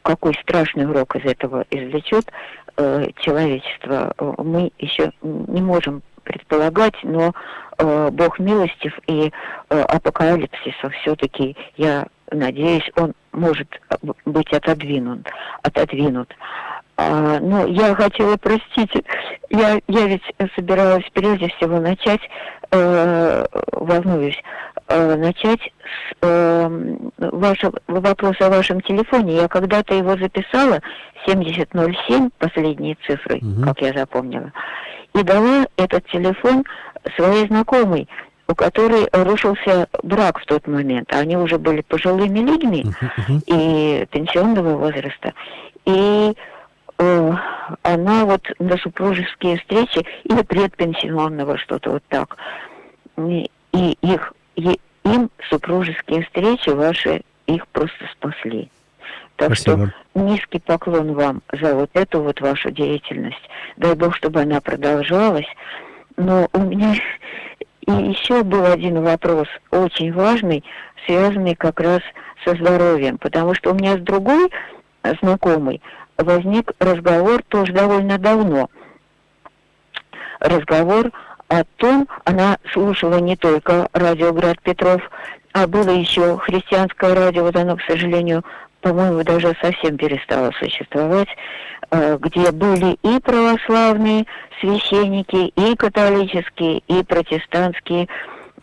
[0.03, 2.31] какой страшный урок из этого извлечет
[2.77, 7.33] э, человечество, мы еще не можем предполагать, но
[7.79, 9.33] э, Бог милостив и
[9.71, 13.69] э, апокалипсиса все-таки, я надеюсь, он может
[14.25, 15.27] быть отодвинут.
[15.63, 16.35] отодвинут.
[16.97, 19.03] А, ну, я хотела, простите,
[19.49, 20.23] я, я ведь
[20.55, 22.21] собиралась прежде всего начать,
[22.71, 24.41] э, волнуюсь,
[24.91, 29.37] э, начать с э, вашего вопроса о вашем телефоне.
[29.37, 30.81] Я когда-то его записала,
[31.27, 33.63] 7007, последние цифры, угу.
[33.65, 34.53] как я запомнила,
[35.15, 36.65] и дала этот телефон
[37.17, 38.09] своей знакомой,
[38.49, 41.13] у которой рушился брак в тот момент.
[41.13, 43.43] Они уже были пожилыми людьми uh-huh.
[43.47, 45.33] и пенсионного возраста.
[45.85, 46.35] И
[47.01, 47.33] Э,
[47.83, 52.37] она вот на супружеские встречи или предпенсионного что-то вот так.
[53.17, 58.71] И их, и, им супружеские встречи ваши их просто спасли.
[59.37, 59.93] Так Спасибо.
[60.13, 63.41] что низкий поклон вам за вот эту вот вашу деятельность.
[63.77, 65.47] Дай Бог, чтобы она продолжалась.
[66.17, 66.95] Но у меня
[67.87, 70.63] и еще был один вопрос, очень важный,
[71.07, 72.03] связанный как раз
[72.45, 74.51] со здоровьем, потому что у меня с другой
[75.23, 75.81] знакомый
[76.19, 78.69] возник разговор тоже довольно давно.
[80.41, 81.11] Разговор
[81.51, 85.03] о том, она слушала не только радио «Град Петров»,
[85.53, 88.45] а было еще христианское радио, вот оно, к сожалению,
[88.81, 91.29] по-моему, даже совсем перестало существовать,
[91.91, 94.27] э, где были и православные
[94.61, 98.07] священники, и католические, и протестантские,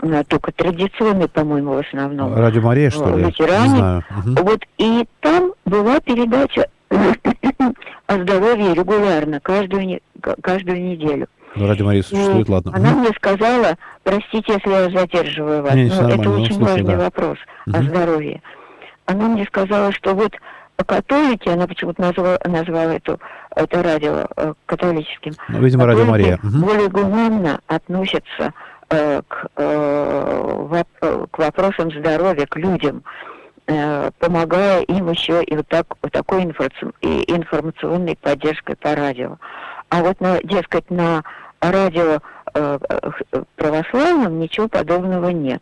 [0.01, 2.33] э, только традиционные, по-моему, в основном.
[2.35, 3.25] Радио Мария, что ли?
[3.25, 3.69] Лютеране.
[3.69, 4.03] Не знаю.
[4.09, 4.43] Угу.
[4.43, 6.69] Вот и там была передача
[8.07, 9.99] о здоровье регулярно, каждую,
[10.41, 11.27] каждую неделю.
[11.57, 12.71] Ну, ради Марии существует, и ладно.
[12.75, 17.03] Она мне сказала, простите, если я задерживаю вас, не, но это очень слушай, важный да.
[17.03, 17.77] вопрос угу.
[17.77, 18.41] о здоровье.
[19.05, 20.33] Она мне сказала, что вот
[20.85, 23.19] католики, она почему-то назвала, назвала эту,
[23.55, 25.33] это радио э, католическим.
[25.49, 26.39] Ну, видимо, радио Мария.
[26.43, 26.65] Угу.
[26.65, 28.53] Более гуманно относятся
[28.89, 33.03] э, к, э, воп, э, к вопросам здоровья, к людям.
[33.69, 39.37] Э, помогая им еще и вот, так, вот такой информационной поддержкой по радио.
[39.89, 41.23] А вот, на, дескать, на
[41.61, 42.19] радио
[42.53, 45.61] э, э, православном ничего подобного нет.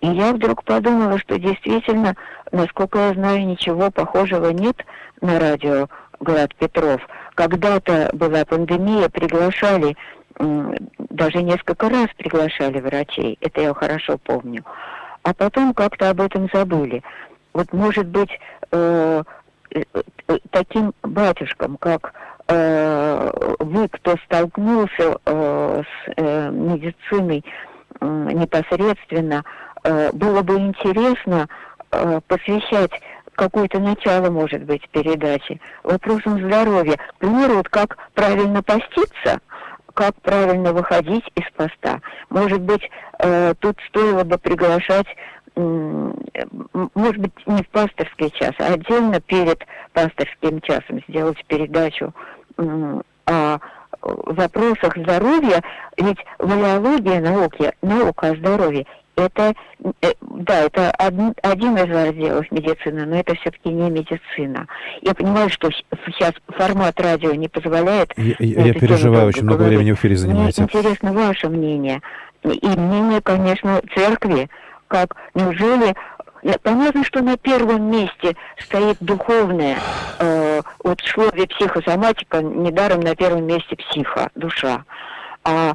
[0.00, 2.14] И я вдруг подумала, что действительно,
[2.52, 4.76] насколько я знаю, ничего похожего нет
[5.20, 5.88] на радио
[6.20, 7.00] Глад Петров.
[7.34, 9.96] Когда-то была пандемия, приглашали,
[10.38, 14.64] даже несколько раз приглашали врачей, это я хорошо помню.
[15.24, 17.02] А потом как-то об этом забыли
[17.58, 18.30] вот может быть
[18.70, 19.22] э,
[19.70, 19.82] э,
[20.28, 22.12] э, таким батюшкам, как
[22.48, 27.44] вы, кто столкнулся э, с э, медициной
[28.00, 29.44] э, непосредственно,
[29.84, 31.48] э, было бы интересно
[31.90, 32.92] э, посвящать
[33.34, 36.96] какое-то начало, может быть, передачи вопросам здоровья.
[36.96, 39.40] К примеру, вот как правильно поститься,
[39.94, 42.00] как правильно выходить из поста.
[42.30, 45.06] Может быть, э, тут стоило бы приглашать
[46.94, 49.58] может быть, не в пасторский час, а отдельно перед
[49.92, 52.14] пасторским часом сделать передачу
[52.58, 53.58] о
[54.02, 55.62] вопросах здоровья,
[55.96, 58.86] ведь валиология науки, наука о здоровье,
[59.18, 59.52] это,
[60.02, 64.66] э, да, это один, из разделов медицины, но это все-таки не медицина.
[65.02, 65.70] Я понимаю, что
[66.06, 68.12] сейчас формат радио не позволяет...
[68.16, 70.62] Я, я переживаю, очень много времени в эфире занимаете.
[70.62, 72.00] Мне интересно ваше мнение.
[72.44, 74.48] И мнение, конечно, церкви,
[74.86, 75.94] как неужели
[76.62, 79.78] Понятно, что на первом месте стоит духовное.
[80.18, 84.84] Э, вот в слове психосоматика недаром на первом месте психа, душа.
[85.44, 85.74] А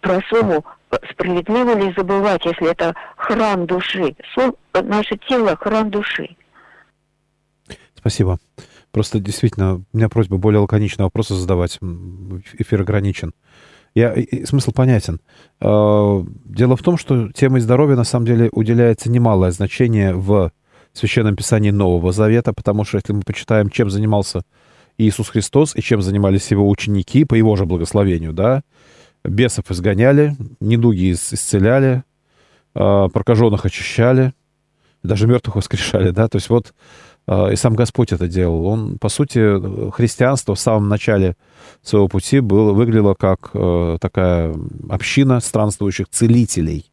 [0.00, 0.64] про сумму
[1.10, 4.14] справедливо ли забывать, если это храм души?
[4.34, 6.36] Сум, наше тело– храм души.
[7.94, 8.38] Спасибо.
[8.92, 11.78] Просто действительно, у меня просьба более лаконичные вопросы задавать.
[12.58, 13.34] Эфир ограничен.
[13.96, 15.22] Я, и, смысл понятен.
[15.58, 20.52] А, дело в том, что темой здоровья на самом деле уделяется немалое значение в
[20.92, 24.42] Священном Писании Нового Завета, потому что если мы почитаем, чем занимался
[24.98, 28.60] Иисус Христос и чем занимались его ученики по его же благословению, да,
[29.24, 32.04] бесов изгоняли, недуги исцеляли,
[32.74, 34.34] а, прокаженных очищали,
[35.02, 36.74] даже мертвых воскрешали, да, то есть вот
[37.28, 38.66] и сам Господь это делал.
[38.66, 41.36] Он, по сути, христианство в самом начале
[41.82, 44.54] своего пути было, выглядело как э, такая
[44.88, 46.90] община странствующих целителей.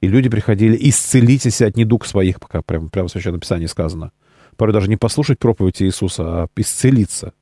[0.00, 4.12] И люди приходили исцелитесь от недуг своих, пока прямо, прямо в Священном Писании сказано.
[4.56, 7.32] Порой даже не послушать проповедь Иисуса, а исцелиться.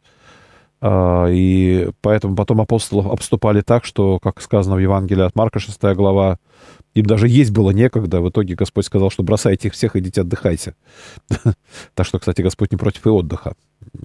[0.80, 5.80] А, и поэтому потом апостолов обступали так, что, как сказано в Евангелии от Марка, 6
[5.94, 6.38] глава,
[6.98, 8.20] им даже есть было некогда.
[8.20, 10.74] В итоге Господь сказал, что бросайте их всех, идите отдыхайте.
[11.94, 13.54] Так что, кстати, Господь не против и отдыха.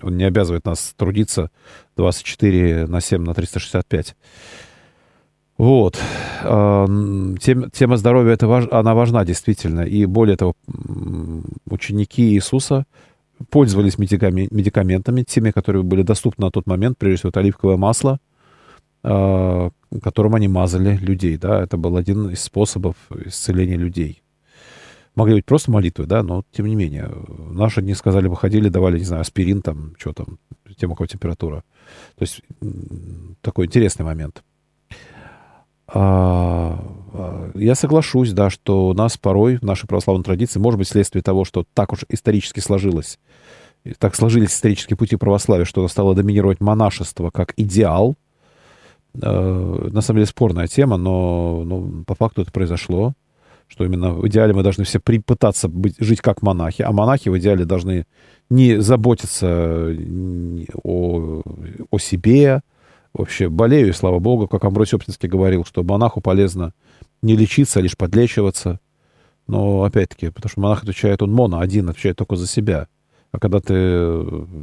[0.02, 1.50] Он не обязывает нас трудиться
[1.98, 4.16] 24 на 7 на 365.
[5.58, 6.00] Вот.
[6.44, 6.86] А,
[7.38, 9.82] тема здоровья, это важ, она важна действительно.
[9.82, 10.54] И более того,
[11.70, 12.86] ученики Иисуса
[13.50, 18.20] пользовались медикаментами, теми, которые были доступны на тот момент, прежде всего, это оливковое масло,
[19.04, 24.24] которым они мазали людей, да, это был один из способов исцеления людей.
[25.16, 27.12] Могли быть просто молитвы, да, но тем не менее.
[27.52, 30.40] Наши дни сказали, выходили, давали, не знаю, аспирин там, что там,
[30.78, 31.64] тем, у кого температура.
[32.16, 32.42] То есть
[33.42, 34.44] такой интересный момент.
[35.88, 36.80] А,
[37.14, 41.22] а, я соглашусь, да, что у нас порой в нашей православной традиции, может быть, вследствие
[41.22, 43.20] того, что так уж исторически сложилось,
[44.00, 48.16] так сложились исторические пути православия, что стало доминировать монашество как идеал.
[49.22, 53.14] Э, на самом деле спорная тема, но, но по факту это произошло,
[53.68, 57.38] что именно в идеале мы должны все пытаться быть, жить как монахи, а монахи в
[57.38, 58.06] идеале должны
[58.50, 59.96] не заботиться
[60.84, 61.42] о,
[61.90, 62.62] о себе,
[63.14, 66.74] вообще болею, и слава богу, как Амбросий Оптинский говорил, что монаху полезно
[67.22, 68.80] не лечиться, а лишь подлечиваться.
[69.48, 72.88] Но, опять-таки, потому что монах отвечает, он моно, один, отвечает только за себя.
[73.32, 73.76] А когда ты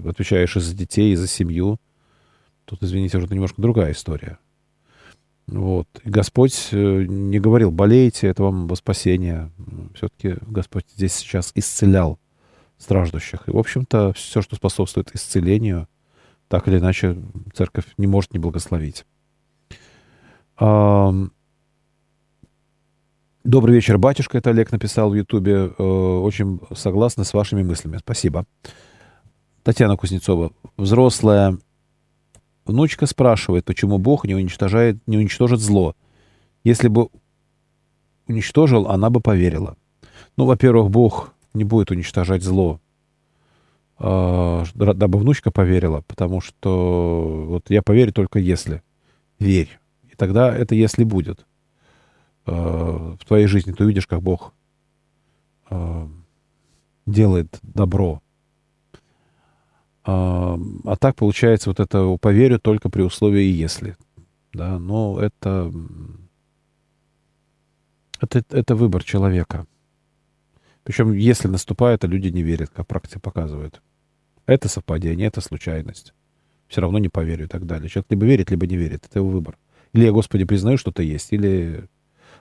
[0.09, 1.79] отвечаешь и за детей, и за семью,
[2.71, 4.39] тут, извините, уже немножко другая история.
[5.47, 5.89] Вот.
[6.05, 9.51] И Господь э, не говорил, болейте, это вам во спасение.
[9.95, 12.19] Все-таки Господь здесь сейчас исцелял
[12.79, 13.49] страждущих.
[13.49, 15.89] И, в общем-то, все, что способствует исцелению—
[16.51, 17.17] так или иначе
[17.55, 19.07] церковь не может не благословить.
[20.59, 21.33] Добрый
[23.75, 25.73] вечер, батюшка, это Олег написал в Ютубе.
[25.79, 27.97] Э, очень согласна с вашими мыслями.
[27.99, 28.45] Спасибо.
[29.63, 30.53] Татьяна Кузнецова.
[30.77, 31.57] Взрослая
[32.71, 35.95] внучка спрашивает, почему Бог не уничтожает, не уничтожит зло.
[36.65, 37.09] Если бы
[38.27, 39.77] уничтожил, она бы поверила.
[40.37, 42.81] Ну, во-первых, Бог не будет уничтожать зло.
[43.99, 48.83] А, дабы внучка поверила, потому что вот я поверю только если.
[49.39, 49.79] Верь.
[50.11, 51.45] И тогда это если будет
[52.47, 53.73] а, в твоей жизни.
[53.73, 54.55] Ты увидишь, как Бог
[55.69, 56.09] а,
[57.07, 58.23] делает добро.
[60.05, 63.97] А так получается вот это поверю только при условии если.
[64.53, 65.73] Да, но это,
[68.21, 69.67] это, это выбор человека.
[70.83, 73.81] Причем, если наступает, а люди не верят, как практика показывает.
[74.47, 76.15] Это совпадение, это случайность.
[76.67, 77.89] Все равно не поверю и так далее.
[77.89, 79.05] Человек либо верит, либо не верит.
[79.09, 79.59] Это его выбор.
[79.93, 81.89] Или я, Господи, признаю, что ты есть, или...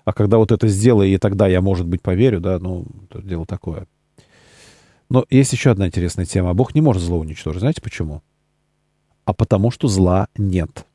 [0.05, 3.45] А когда вот это сделаю, и тогда я, может быть, поверю, да, ну, это дело
[3.45, 3.85] такое.
[5.09, 6.53] Но есть еще одна интересная тема.
[6.53, 7.61] Бог не может зло уничтожить.
[7.61, 8.21] Знаете почему?
[9.25, 10.85] А потому что зла нет.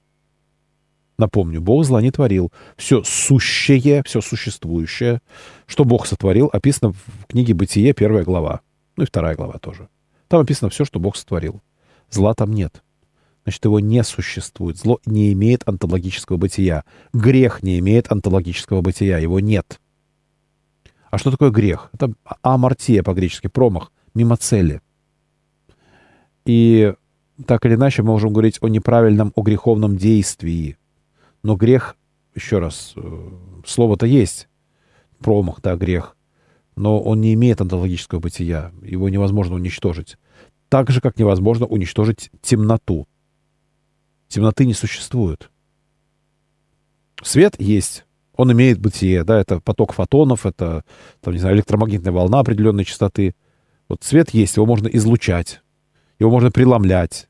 [1.19, 2.53] Напомню, Бог зла не творил.
[2.77, 5.21] Все сущее, все существующее,
[5.67, 8.61] что Бог сотворил, описано в книге «Бытие», первая глава.
[8.97, 9.89] Ну и вторая глава тоже.
[10.29, 11.63] Там описано все, что Бог сотворил.
[12.11, 12.83] Зла там нет.
[13.45, 14.79] Значит, его не существует.
[14.79, 16.85] Зло не имеет онтологического бытия.
[17.13, 19.19] Грех не имеет онтологического бытия.
[19.19, 19.81] Его нет.
[21.11, 21.91] А что такое грех?
[21.93, 24.81] Это амартия по-гречески, промах, мимо цели.
[26.45, 26.95] И
[27.47, 30.77] так или иначе мы можем говорить о неправильном, о греховном действии.
[31.43, 31.97] Но грех,
[32.35, 33.31] еще раз, э,
[33.67, 34.49] слово-то есть.
[35.19, 36.17] Промах, да, грех
[36.77, 38.73] но он не имеет онтологического бытия.
[38.83, 40.17] Его невозможно уничтожить.
[40.69, 43.07] Так же, как невозможно уничтожить темноту.
[44.29, 45.51] Темноты не существует.
[47.23, 48.05] Свет есть.
[48.37, 50.83] Он имеет бытие, да, это поток фотонов, это,
[51.21, 53.37] там, не знаю, электромагнитная волна определенной частоты.
[53.89, 55.61] Вот свет есть, его можно излучать,
[56.19, 57.29] его можно преломлять,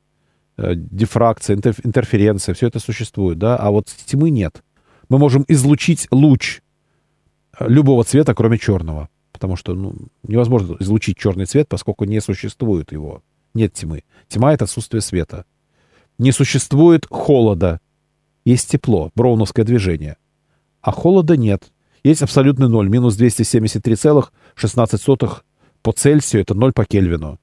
[0.57, 4.63] э, дифракция, интерференция, все это существует, да, а вот тьмы нет.
[5.09, 6.61] Мы можем излучить луч
[7.59, 12.93] э, любого цвета, кроме черного потому что ну, невозможно излучить черный цвет, поскольку не существует
[12.93, 13.23] его.
[13.53, 14.05] Нет тьмы.
[14.29, 15.45] Тьма— это отсутствие света.
[16.19, 17.81] Не существует холода.
[18.45, 20.17] Есть тепло, броуновское движение.
[20.81, 21.73] А холода нет.
[22.05, 25.43] Есть абсолютный ноль, минус 273,16
[25.85, 27.39] по Цельсию, это ноль по Кельвину.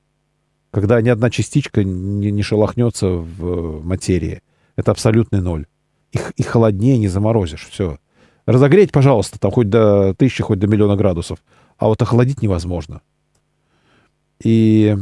[0.72, 4.42] Когда ни одна частичка не, не шелохнется в материи.
[4.76, 5.68] Это абсолютный ноль.
[6.12, 7.70] И, и холоднее не заморозишь.
[7.72, 8.00] Все.
[8.46, 11.39] Разогреть, пожалуйста, там хоть до тысячи, хоть до миллиона градусов
[11.78, 13.02] а вот охладить невозможно.
[14.44, 14.96] И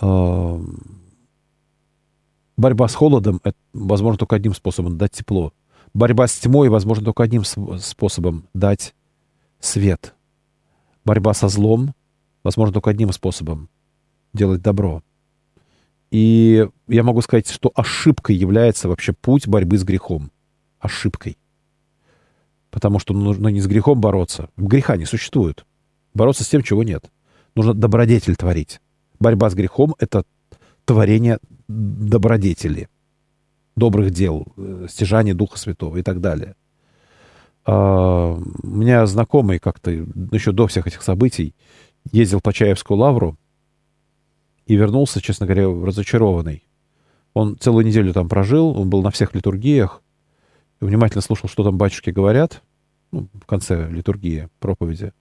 [0.00, 0.60] Э,
[2.56, 5.52] борьба с холодом, это возможно только одним способом дать тепло.
[5.94, 8.94] Борьба с тьмой возможно только одним способом дать
[9.60, 10.14] свет.
[11.06, 11.94] Борьба со злом
[12.42, 13.68] возможно только одним способом
[14.32, 15.04] делать добро.
[16.10, 20.32] И я могу сказать, что ошибкой является вообще путь борьбы с грехом.
[20.80, 21.38] Ошибкой.
[22.72, 24.50] Потому что нужно не с грехом бороться.
[24.56, 25.64] Греха не существует.
[26.12, 27.08] Бороться с тем, чего нет.
[27.54, 28.80] Нужно добродетель творить.
[29.20, 30.24] Борьба с грехом— это
[30.84, 31.38] творение
[31.68, 32.88] добродетели,
[33.76, 36.56] добрых дел, э, стяжание Духа Святого и так далее.
[37.66, 41.54] А, у меня знакомый как-то еще до всех этих событий
[42.12, 43.36] ездил по Чаевскую лавру
[44.66, 46.64] и вернулся, честно говоря, разочарованный.
[47.34, 50.02] Он целую неделю там прожил, он был на всех литургиях,
[50.80, 52.62] внимательно слушал, что там батюшки говорят,
[53.10, 55.12] ну, в конце литургии, проповеди.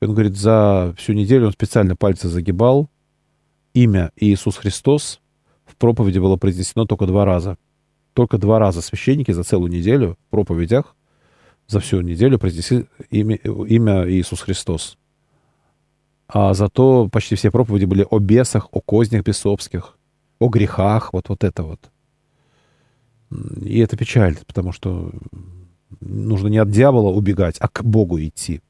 [0.00, 2.88] И он говорит, за всю неделю он специально пальцы загибал,
[3.74, 5.20] имя Иисус Христос
[5.66, 7.58] в проповеди было произнесено только два раза.
[8.12, 10.94] Только два раза священники за целую неделю в проповедях
[11.66, 14.98] за всю неделю произнесли имя, имя Иисус Христос.
[16.26, 19.96] А зато почти все проповеди были о бесах, о кознях бесовских,
[20.38, 21.90] о грехах, вот, вот это вот.
[23.62, 25.12] И это печаль, потому что
[26.00, 28.60] нужно не от дьявола убегать, а к Богу идти.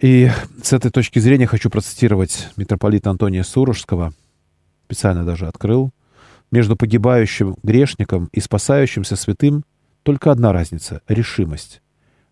[0.00, 0.30] И
[0.62, 4.12] с этой точки зрения хочу процитировать митрополита Антония Сурожского,
[4.86, 5.90] специально даже открыл.
[6.50, 9.64] Между погибающим грешником и спасающимся святым
[10.02, 11.82] только одна разница— решимость.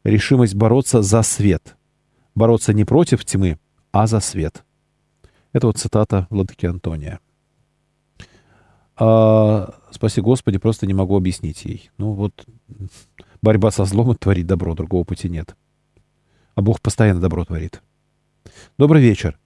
[0.04, 1.76] Решимость бороться за свет.
[2.34, 3.58] Бороться не против тьмы,
[3.92, 4.64] а за свет.
[5.52, 7.20] Это вот цитата владыки Антония.
[8.96, 11.90] А, спаси Господи, просто не могу объяснить ей.
[11.98, 12.46] Ну вот,
[13.42, 15.56] борьба со злом— творить добро, другого пути нет
[16.60, 17.82] а Бог постоянно добро творит.
[18.76, 19.38] Добрый вечер.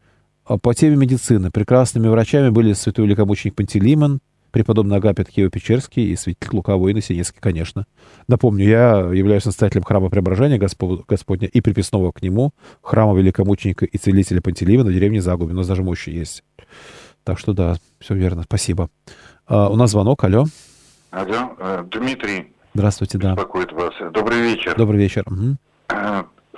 [0.45, 4.21] А по теме медицины прекрасными врачами были святой великомученик Пантелеймон,
[4.55, 7.87] преподобный Агапит Киево-Печерский и святитель Лука Воина Синецкий, конечно.
[8.29, 14.41] Напомню, я являюсь настоятелем храма Преображения Господня и приписного к нему храма великомученика и целителя
[14.41, 15.55] Пантелеймона в деревне Загубе.
[15.55, 16.45] У нас даже мощи есть.
[17.25, 18.45] Так что да, все верно.
[18.45, 18.91] Спасибо.
[19.49, 20.23] А, у нас звонок.
[20.23, 20.45] Алло.
[21.11, 21.57] Алло.
[21.59, 22.53] Э, Дмитрий.
[22.75, 23.35] Здравствуйте, да.
[23.35, 23.95] Беспокоит вас.
[24.13, 24.77] Добрый вечер.
[24.77, 25.25] Добрый вечер.
[25.27, 25.57] Угу.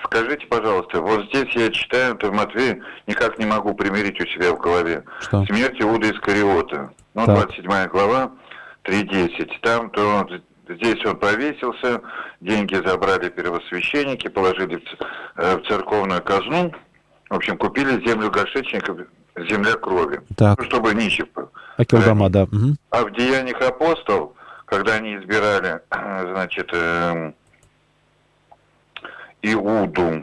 [0.05, 4.53] Скажите, пожалуйста, вот здесь я читаю, это в Матвея, никак не могу примирить у себя
[4.53, 5.03] в голове.
[5.21, 5.47] Что?
[5.47, 6.91] Смерть Иуда Искариота.
[7.17, 7.35] Ну, так.
[7.47, 8.31] 27 глава,
[8.85, 9.51] 3.10.
[9.63, 10.29] Там то
[10.69, 12.03] здесь он повесился,
[12.43, 14.83] деньги забрали первосвященники, положили в,
[15.37, 16.73] э, церковную казну.
[17.31, 18.99] В общем, купили землю горшечников,
[19.49, 20.21] земля крови.
[20.37, 20.59] Так.
[20.59, 21.27] Ну, чтобы нищих.
[21.79, 22.43] Акилдама, да.
[22.45, 22.77] Угу.
[22.91, 24.37] А в Деяниях апостол,
[24.67, 27.33] когда они избирали, значит, э,
[29.41, 30.23] Иуду.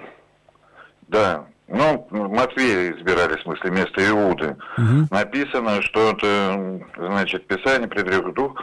[1.07, 4.57] Да, ну, Матвея избирали, в смысле, вместо Иуды.
[4.78, 5.07] Угу.
[5.11, 8.61] Написано, что это, значит, Писание предрек дух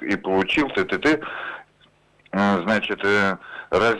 [0.00, 1.20] и получил ты, ты, ты,
[2.32, 3.36] значит, э,
[3.70, 3.96] раз,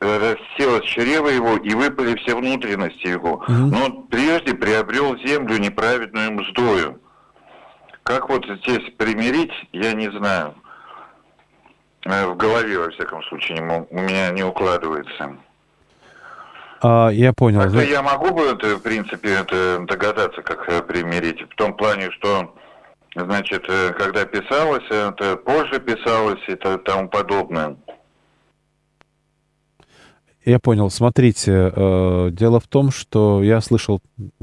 [0.00, 3.34] расселось чрево его и выпали все внутренности его.
[3.34, 3.52] Угу.
[3.52, 7.00] Но прежде приобрел землю неправедную мздою.
[8.02, 10.54] Как вот здесь примирить, я не знаю.
[12.04, 15.36] Э, в голове, во всяком случае, у меня не укладывается.
[16.88, 17.62] А, я понял.
[17.62, 21.42] Так я могу бы, это, в принципе, это догадаться, как э, примирить.
[21.42, 22.54] В том плане, что,
[23.16, 27.76] значит, э, когда писалось, это позже писалось и тому подобное.
[30.44, 30.88] Я понял.
[30.90, 34.00] Смотрите, э, дело в том, что я слышал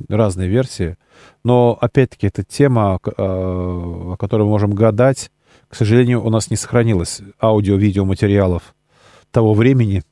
[0.10, 0.98] разные версии,
[1.46, 5.32] но опять-таки это тема, э, о которой мы можем гадать
[5.70, 8.76] к сожалению, у нас не сохранилось аудио-видео материалов
[9.32, 10.04] того времени,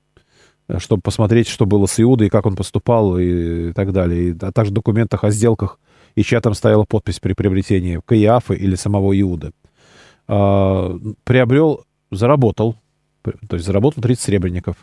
[0.79, 4.35] чтобы посмотреть, что было с Иудой, как он поступал и так далее.
[4.41, 5.79] А также в документах о сделках,
[6.15, 9.51] и чья там стояла подпись при приобретении Каиафы или самого Иуды.
[10.27, 12.75] А, приобрел, заработал,
[13.23, 14.75] то есть заработал 30 сребреников.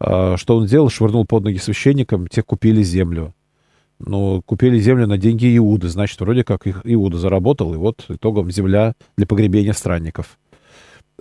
[0.00, 0.88] А, что он сделал?
[0.88, 3.34] Швырнул под ноги священникам, те купили землю.
[3.98, 8.50] Ну, купили землю на деньги Иуды, значит, вроде как их Иуда заработал, и вот итогом
[8.50, 10.38] земля для погребения странников.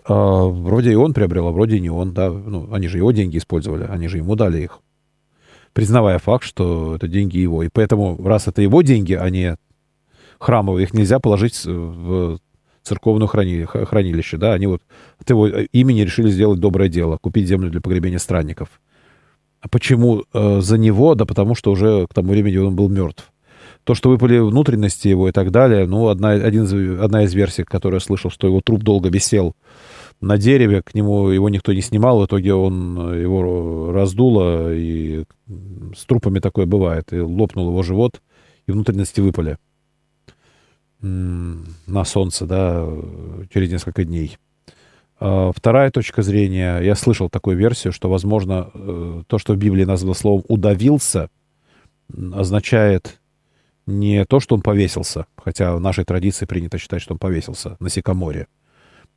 [0.06, 2.30] А, вроде и он приобрел, а вроде и не он, да.
[2.30, 4.80] Ну, они же его деньги использовали, они же ему дали их.
[5.74, 7.64] Признавая факт, что это деньги его.
[7.64, 9.58] И поэтому, раз это его деньги, а не
[10.40, 12.40] храмовые, их нельзя положить в
[12.84, 14.54] церковное храни, хранилище, да.
[14.54, 14.82] Они вот
[15.20, 18.82] от его имени решили сделать доброе дело, купить землю для погребения странников.
[19.62, 21.16] А почему э, за него?
[21.16, 23.32] Да потому что уже к тому времени он был мертв.
[23.86, 28.00] То, что выпали внутренности его и так далее, ну, одна, один, одна из версий, которую
[28.00, 29.56] я слышал, что его труп долго висел
[30.24, 35.26] на дереве, к нему его никто не снимал, в итоге он э, его раздуло, и
[35.96, 38.22] с трупами такое бывает, и лопнул его живот,
[38.66, 39.58] и внутренности выпали
[41.02, 42.88] на солнце, да,
[43.54, 44.38] через несколько дней.
[45.20, 49.84] А вторая точка зрения, я слышал такую версию, что, возможно, э, то, что в Библии
[49.84, 51.30] названо словом «удавился»,
[52.34, 53.20] означает
[53.86, 57.90] не то, что он повесился, хотя в нашей традиции принято считать, что он повесился на
[57.90, 58.48] сикоморе,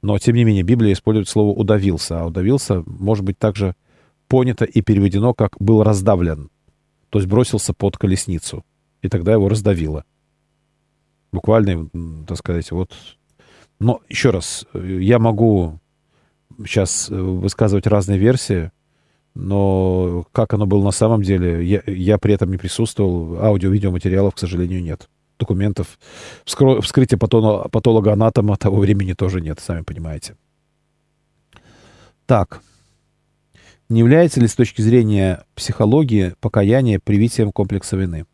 [0.06, 3.74] но, тем не менее, Библия использует слово «удавился», а «удавился» может быть также
[4.28, 6.48] понято и переведено как «был раздавлен»,
[7.10, 8.64] то есть бросился под колесницу,
[9.02, 10.04] и тогда его раздавило.
[11.32, 11.90] Буквально,
[12.24, 12.94] так сказать, вот...
[13.80, 15.80] Но, еще раз, я могу
[16.56, 18.70] сейчас высказывать разные версии,
[19.34, 24.38] но как оно было на самом деле, я, я при этом не присутствовал, аудио-видеоматериалов, к
[24.38, 25.08] сожалению, нет
[25.38, 25.98] документов.
[26.44, 26.80] Вскро...
[26.80, 30.36] Вскрытия патолога, патолога-анатома того времени тоже нет, сами понимаете.
[32.26, 32.62] Так.
[33.88, 38.26] Не является ли с точки зрения психологии покаяние привитием комплекса вины?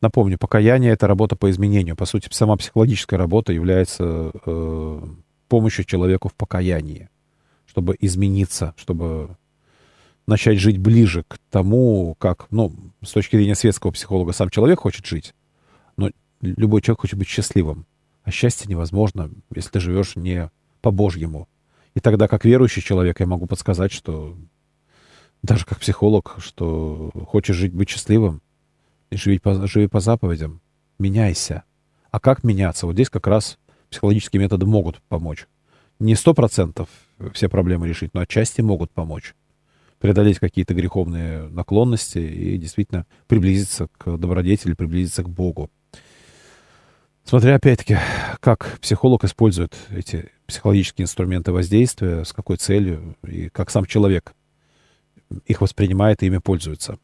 [0.00, 1.94] Напомню, покаяние— это работа по изменению.
[1.94, 5.00] По сути, сама психологическая работа является э,
[5.52, 7.10] помощью человеку в покаянии,
[7.66, 9.36] чтобы измениться, чтобы
[10.26, 15.04] начать жить ближе к тому, как, ну, с точки зрения светского психолога, сам человек хочет
[15.06, 15.34] жить,
[15.96, 16.10] но
[16.40, 17.86] любой человек хочет быть счастливым.
[18.24, 20.50] А счастье невозможно, если ты живешь не
[20.80, 21.48] по-божьему.
[21.94, 24.36] И тогда, как верующий человек, я могу подсказать, что
[25.42, 28.40] даже как психолог, что хочешь жить, быть счастливым,
[29.10, 30.60] живи по, живи по заповедям,
[30.98, 31.64] меняйся.
[32.12, 32.86] А как меняться?
[32.86, 33.58] Вот здесь как раз
[33.90, 35.46] психологические методы могут помочь.
[35.98, 36.88] Не сто процентов
[37.32, 39.34] все проблемы решить, но отчасти могут помочь
[40.02, 45.70] преодолеть какие-то греховные наклонности и действительно приблизиться к добродетели, приблизиться к Богу.
[47.22, 47.98] Смотря опять-таки,
[48.40, 54.34] как психолог использует эти психологические инструменты воздействия, с какой целью, и как сам человек
[55.46, 56.98] их воспринимает и ими пользуется.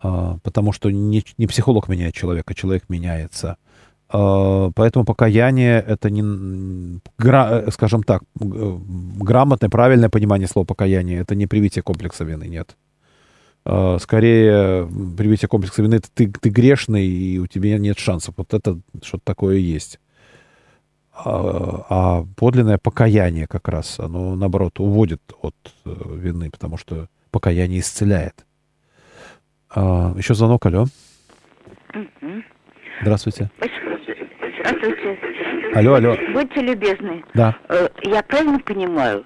[0.00, 3.56] А, потому что не, не психолог меняет человека, человек меняется.
[4.16, 7.00] А, поэтому покаяние— это не,
[7.72, 11.18] скажем так, грамотное, правильное понимание слова покаяние.
[11.18, 12.76] Это не привитие комплекса вины, нет.
[13.64, 14.86] А, скорее,
[15.16, 18.34] привитие комплекса вины— это ты, ты грешный, и у тебя нет шансов.
[18.36, 19.98] Вот это что-то такое есть.
[21.12, 25.56] А, а подлинное покаяние как раз, оно, наоборот, уводит от
[25.86, 28.46] э, вины, потому что покаяние исцеляет.
[29.74, 30.86] Еще звонок, алло.
[33.02, 33.50] Здравствуйте.
[34.64, 35.18] Здравствуйте.
[35.74, 36.16] Алло, алло.
[36.32, 37.22] Будьте любезны.
[37.34, 37.56] Да.
[37.68, 39.24] Э, я правильно понимаю,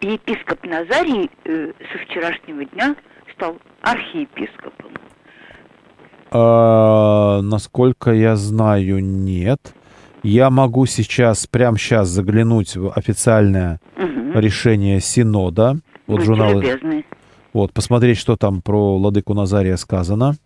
[0.00, 2.96] епископ Назарий э, со вчерашнего дня
[3.34, 4.92] стал архиепископом?
[6.30, 9.74] А, насколько я знаю, нет.
[10.22, 14.38] Я могу сейчас, прямо сейчас заглянуть в официальное угу.
[14.38, 15.76] решение Синода.
[16.06, 16.60] Вот Будьте журнал.
[16.60, 17.04] Любезны.
[17.52, 20.36] Вот, посмотреть, что там про Ладыку Назария сказано.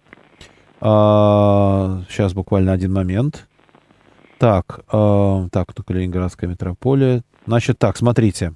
[0.81, 3.47] А, сейчас буквально один момент.
[4.45, 7.23] Так, э, так, тут Калининградская метрополия.
[7.47, 8.53] Значит, так, смотрите.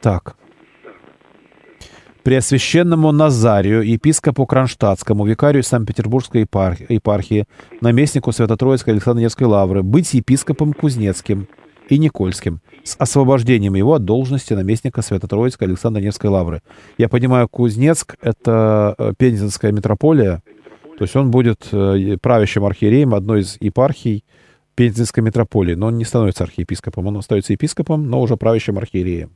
[0.00, 0.36] Так.
[2.24, 7.44] Преосвященному Назарию, епископу Кронштадтскому, викарию Санкт-Петербургской епархии,
[7.80, 11.46] наместнику Свято-Троицкой Александро-Невской лавры, быть епископом Кузнецким
[11.88, 16.62] и Никольским, с освобождением его от должности наместника Свято-Троицкой Александра Невской лавры.
[16.98, 20.42] Я понимаю, Кузнецк— это э, Пензенская митрополия,
[20.98, 24.24] то есть он будет э, правящим архиереем одной из епархий
[24.74, 29.30] Пензенской митрополии, но он не становится архиепископом, он остается епископом, но уже правящим архиереем.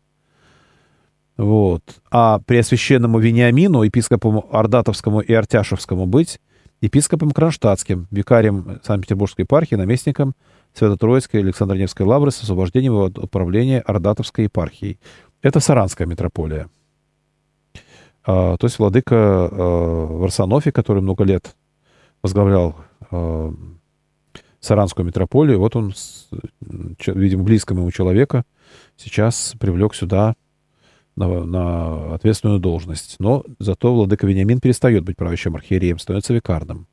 [1.37, 1.83] Вот.
[2.11, 6.39] А Преосвященному Вениамину, епископу Ордатовскому и Артяшевскому, быть
[6.83, 10.35] епископом Кронштадтским, викарием Санкт-Петербургской епархии, наместником
[10.75, 14.99] Свято-Троицкой Александр Невской лавры с освобождением от управления Ордатовской епархией.
[15.43, 16.69] Это Саранская митрополия.
[18.25, 21.57] А, то есть владыка а, Варсонофий, который много лет
[22.23, 22.77] возглавлял
[23.11, 23.53] а,
[24.61, 25.95] Саранскую митрополию, вот он,
[27.07, 28.45] видимо, близкому ему человека,
[28.97, 30.35] сейчас привлек сюда
[31.17, 33.17] на, на ответственную должность.
[33.19, 36.87] Но зато владыка Вениамин перестает быть правящим архиереем, становится викарным.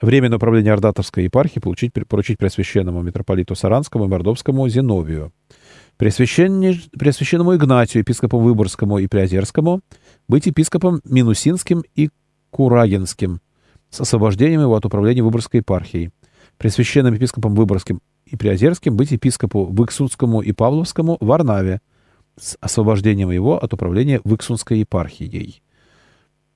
[0.00, 5.32] Временное управление Ордатовской епархии получить, поручить Преосвященному митрополиту Саранскому и Мордовскому Зиновию.
[5.98, 9.82] Преосвященному Игнатию, епископу Выборгскому и Приозерскому,
[10.26, 12.08] быть епископом Минусинским и
[12.50, 13.40] Курагинским
[13.90, 16.10] с освобождением его от управления Выборгской епархией.
[16.56, 21.80] Пресвященным епископом Выборгским и Приозерским быть епископу Выксунскому и Павловскому в Варнаве
[22.38, 25.62] с освобождением его от управления Выксунской епархией.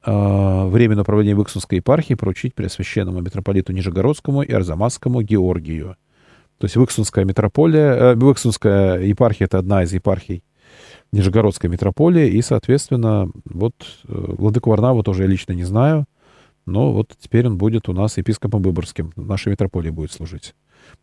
[0.05, 5.97] Э, временное управление Выксунской епархии поручить Преосвященному митрополиту Нижегородскому и Арзамасскому Георгию.
[6.59, 10.43] То есть Выксунская митрополия, э, Выксунская епархия— это одна из епархий
[11.13, 13.75] Нижегородской митрополии, и, соответственно, вот
[14.09, 16.07] э, Владыку Варнаву тоже я лично не знаю,
[16.67, 20.55] но вот теперь он будет у нас епископом Выборгским, нашей митрополии будет служить.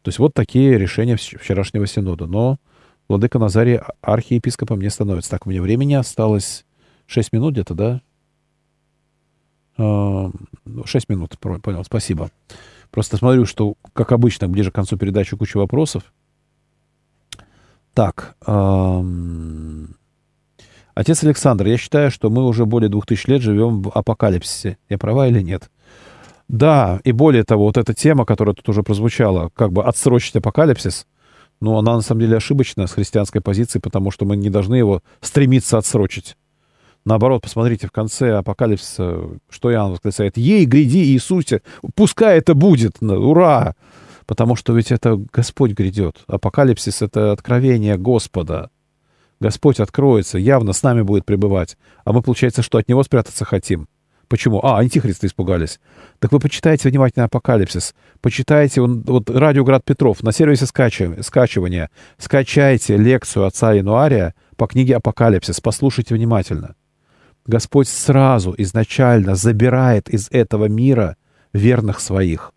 [0.01, 2.25] То есть вот такие решения вчерашнего синода.
[2.25, 2.57] Но
[3.07, 5.31] Владыка Назарий архиепископом не становится.
[5.31, 6.65] Так, у меня времени осталось
[7.07, 8.01] 6 минут где-то, да?
[9.81, 10.31] 6 а,
[10.65, 10.83] ну,
[11.15, 12.29] минут, понял, спасибо.
[12.91, 16.03] Просто смотрю, что, как обычно, ближе к концу передачи куча вопросов.
[17.93, 18.35] Так.
[20.93, 24.77] Отец Александр, я считаю, что мы уже более двух тысяч лет живем в апокалипсисе.
[24.89, 25.69] Я права или нет?
[26.47, 31.07] Да, и более того, вот эта тема, которая тут уже прозвучала, как бы отсрочить апокалипсис,
[31.61, 35.01] ну, она на самом деле ошибочна с христианской позиции, потому что мы не должны его
[35.21, 36.35] стремиться отсрочить.
[37.03, 41.61] Наоборот, посмотрите, в конце апокалипсиса, что Иоанн восклицает, «Ей, гряди, Иисусе,
[41.95, 43.75] пускай это будет, ура!»
[44.27, 46.23] Потому что ведь это Господь грядет.
[46.27, 48.69] Апокалипсис— это откровение Господа.
[49.41, 51.75] Господь откроется, явно с нами будет пребывать.
[52.05, 53.87] А мы, получается, что от Него спрятаться хотим.
[54.29, 54.63] Почему?
[54.63, 55.81] А, антихристы испугались.
[56.19, 57.93] Так вы почитайте внимательно Апокалипсис.
[58.21, 61.89] Почитайте он, вот Радио Град Петров на сервисе скачивания, скачивания.
[62.17, 65.59] Скачайте лекцию отца Януария по книге Апокалипсис.
[65.59, 66.75] Послушайте внимательно.
[67.45, 71.17] Господь сразу, изначально забирает из этого мира
[71.53, 72.53] верных своих.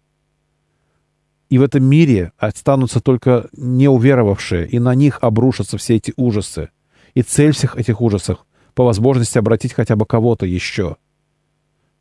[1.51, 6.71] И в этом мире останутся только неуверовавшие, и на них обрушатся все эти ужасы.
[7.15, 10.97] И цель всех этих ужасов— по возможности обратить хотя бы кого-то еще—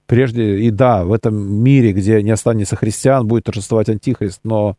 [0.06, 4.78] Прежде, и да, в этом мире, где не останется христиан, будет торжествовать антихрист, но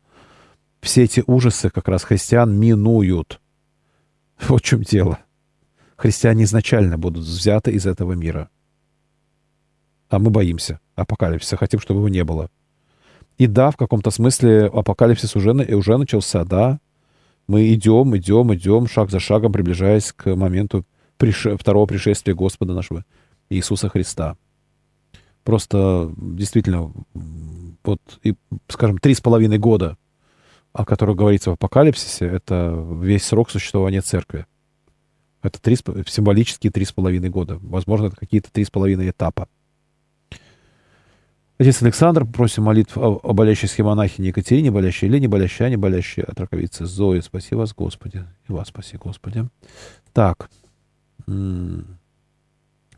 [0.81, 3.41] все эти ужасы как раз христиан минуют.
[4.49, 5.19] Вот в чем дело.
[5.97, 8.49] Христиане изначально будут взяты из этого мира.
[10.09, 12.51] А мы боимся апокалипсиса, хотим, чтобы его не было.
[13.39, 16.79] И да, в каком-то смысле апокалипсис уже, уже начался, да.
[17.47, 20.85] Мы идем, идем, идем, шаг за шагом, приближаясь к моменту
[21.17, 21.47] приш...
[21.59, 23.05] второго пришествия Господа нашего
[23.51, 24.37] Иисуса Христа.
[25.43, 26.93] Просто действительно,
[27.85, 28.35] вот, и,
[28.69, 29.99] скажем, три с половиной года,
[30.73, 34.47] о которых говорится в Апокалипсисе, это весь срок существования церкви.
[35.45, 37.59] Это три, символические три с половиной года.
[37.63, 39.49] Возможно, это какие-то три с половиной этапа.
[41.59, 46.41] Отец Александр, просим молитв о, о болящей схемонахине Екатерине, болящей Елене, болящей Ане, болящей от
[46.41, 47.21] раковицы Зои.
[47.21, 48.25] Спаси вас, Господи.
[48.49, 49.47] И вас спаси, Господи.
[50.13, 50.51] Так.
[51.29, 51.85] И Нина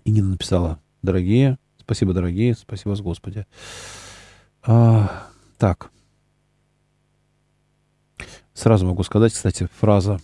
[0.06, 2.54] написала, дорогие, Спасибо, дорогие.
[2.54, 3.46] Спасибо вас, Господи.
[4.64, 5.92] А, так.
[8.54, 10.18] Сразу могу сказать, кстати, фраза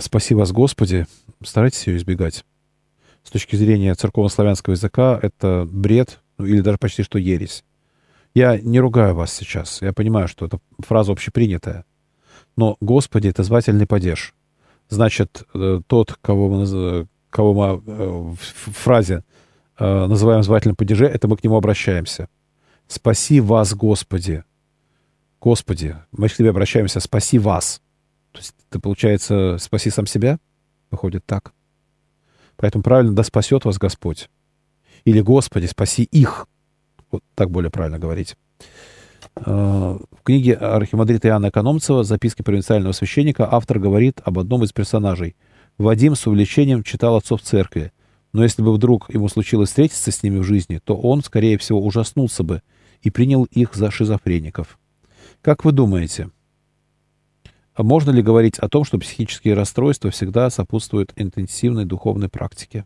[0.00, 1.06] «Спаси вас, Господи».
[1.42, 2.44] Старайтесь ее избегать.
[3.22, 7.64] С точки зрения церковно-славянского языка это бред, ну, или даже почти что ересь.
[8.34, 9.82] Я не ругаю вас сейчас.
[9.82, 11.84] Я понимаю, что это фраза общепринятая.
[12.56, 14.34] Но «Господи»— это звательный падеж.
[14.88, 19.24] Значит, э, тот, кого мы, кого мы э, в фразе
[19.78, 22.28] э, называем звательным падеже, это мы к нему обращаемся.
[22.88, 24.44] «Спаси вас, Господи».
[25.40, 27.80] Господи, мы к тебе обращаемся «спаси вас».
[28.32, 30.38] То есть это получается «спаси сам себя»?
[30.90, 31.52] Выходит так.
[32.56, 34.30] Поэтому правильно «да спасет вас Господь».
[35.04, 36.46] Или «Господи, спаси их».
[37.10, 38.36] Вот так более правильно говорить.
[39.36, 45.36] Э, в книге архимандрита Иоанна Экономцева «Записки провинциального священника» автор говорит об одном из персонажей.
[45.78, 47.92] Вадим с увлечением читал отцов церкви.
[48.32, 51.84] Но если бы вдруг ему случилось встретиться с ними в жизни, то он, скорее всего,
[51.84, 52.62] ужаснулся бы
[53.02, 54.78] и принял их за шизофреников.
[55.42, 56.30] Как вы думаете, а
[57.76, 62.84] можно ли говорить о том, что психические расстройства всегда сопутствуют интенсивной духовной практике?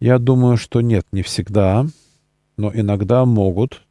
[0.00, 1.86] Я думаю, что нет, не всегда,
[2.56, 3.82] но иногда могут.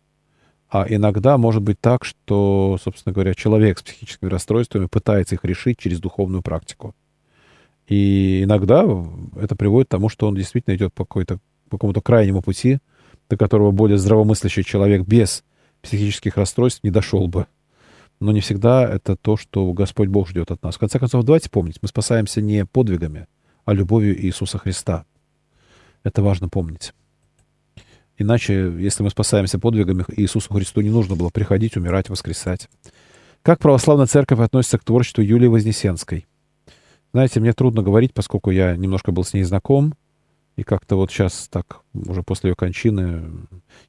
[0.70, 5.78] А иногда может быть так, что, собственно говоря, человек с психическими расстройствами пытается их решить
[5.78, 6.96] через духовную практику.
[7.88, 8.84] И иногда
[9.36, 11.38] это приводит к тому, что он действительно идет по, какой-то,
[11.70, 12.80] по какому-то крайнему пути,
[13.30, 15.44] до которого более здравомыслящий человек без
[15.82, 17.46] психических расстройств не дошел бы.
[18.24, 20.76] Но не всегда это то, что Господь Бог ждет от нас.
[20.76, 23.28] В конце концов, давайте помнить, мы спасаемся не подвигами,
[23.65, 25.03] а любовью Иисуса Христа.
[26.05, 26.93] Это важно помнить.
[28.17, 32.69] Иначе, если мы спасаемся подвигами, Иисусу Христу не нужно было приходить, умирать, воскресать.
[33.41, 36.26] Как православная церковь относится к творчеству Юлии Вознесенской?
[37.11, 39.95] Знаете, мне трудно говорить, поскольку я немножко был с ней знаком,
[40.55, 43.32] и как-то вот сейчас так, уже после ее кончины,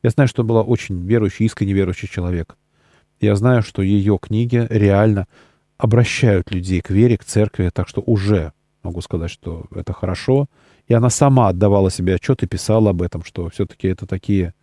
[0.02, 2.56] я знаю, что была очень верующий, искренне верующий человек.
[3.20, 5.26] Я знаю, что ее книги реально
[5.78, 8.52] обращают людей к вере, к церкви, так что уже
[8.82, 10.46] могу сказать, что это хорошо.
[10.86, 14.54] И она сама отдавала себе отчет и писала об этом, что все-таки это такие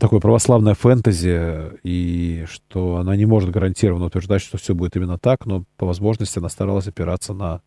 [0.00, 5.46] такое православное фэнтези, и что она не может гарантированно утверждать, что все будет именно так,
[5.46, 7.60] но по возможности она старалась опираться на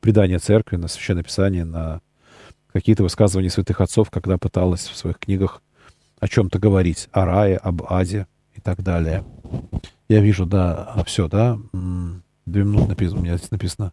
[0.00, 2.00] предание церкви, на священное писание, на
[2.72, 5.62] какие-то высказывания святых отцов, когда пыталась в своих книгах
[6.18, 8.26] о чем-то говорить, о рае, об аде
[8.64, 9.22] так далее.
[10.08, 11.56] Я вижу, да, все, да,
[12.46, 13.92] две минуты написано, у меня здесь написано.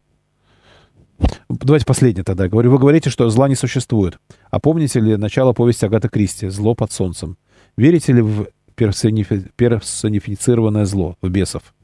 [1.49, 2.47] Давайте последнее тогда.
[2.47, 4.17] Говорю, вы говорите, что зла не существует.
[4.49, 7.37] А помните ли начало повести Агата Кристи «Зло под солнцем»?
[7.77, 11.75] Верите ли в персонифицированное зло, в бесов?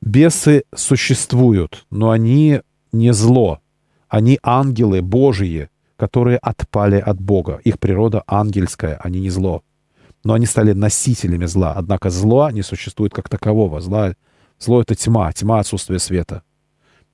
[0.00, 2.60] Бесы существуют, но они
[2.92, 3.58] не зло.
[4.08, 7.60] Они ангелы Божьи, которые отпали от Бога.
[7.64, 9.64] Их природа ангельская, они не зло.
[10.24, 11.74] Но они стали носителями зла.
[11.74, 13.80] Однако зло не существует как такового.
[13.80, 14.12] Зло,
[14.58, 16.42] зло— это тьма, тьма— отсутствие света.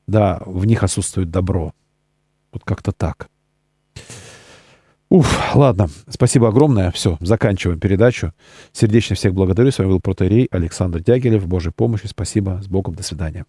[0.06, 1.72] Да, в них отсутствует добро.
[2.52, 3.28] Вот как-то так.
[5.10, 5.88] Уф, ладно.
[6.08, 6.90] Спасибо огромное.
[6.90, 8.32] Все, заканчиваем передачу.
[8.72, 9.70] Сердечно всех благодарю.
[9.70, 11.46] С вами был протерей Александр Дягилев.
[11.46, 12.06] Божьей помощи.
[12.06, 12.60] Спасибо.
[12.62, 12.94] С Богом.
[12.94, 13.44] До свидания.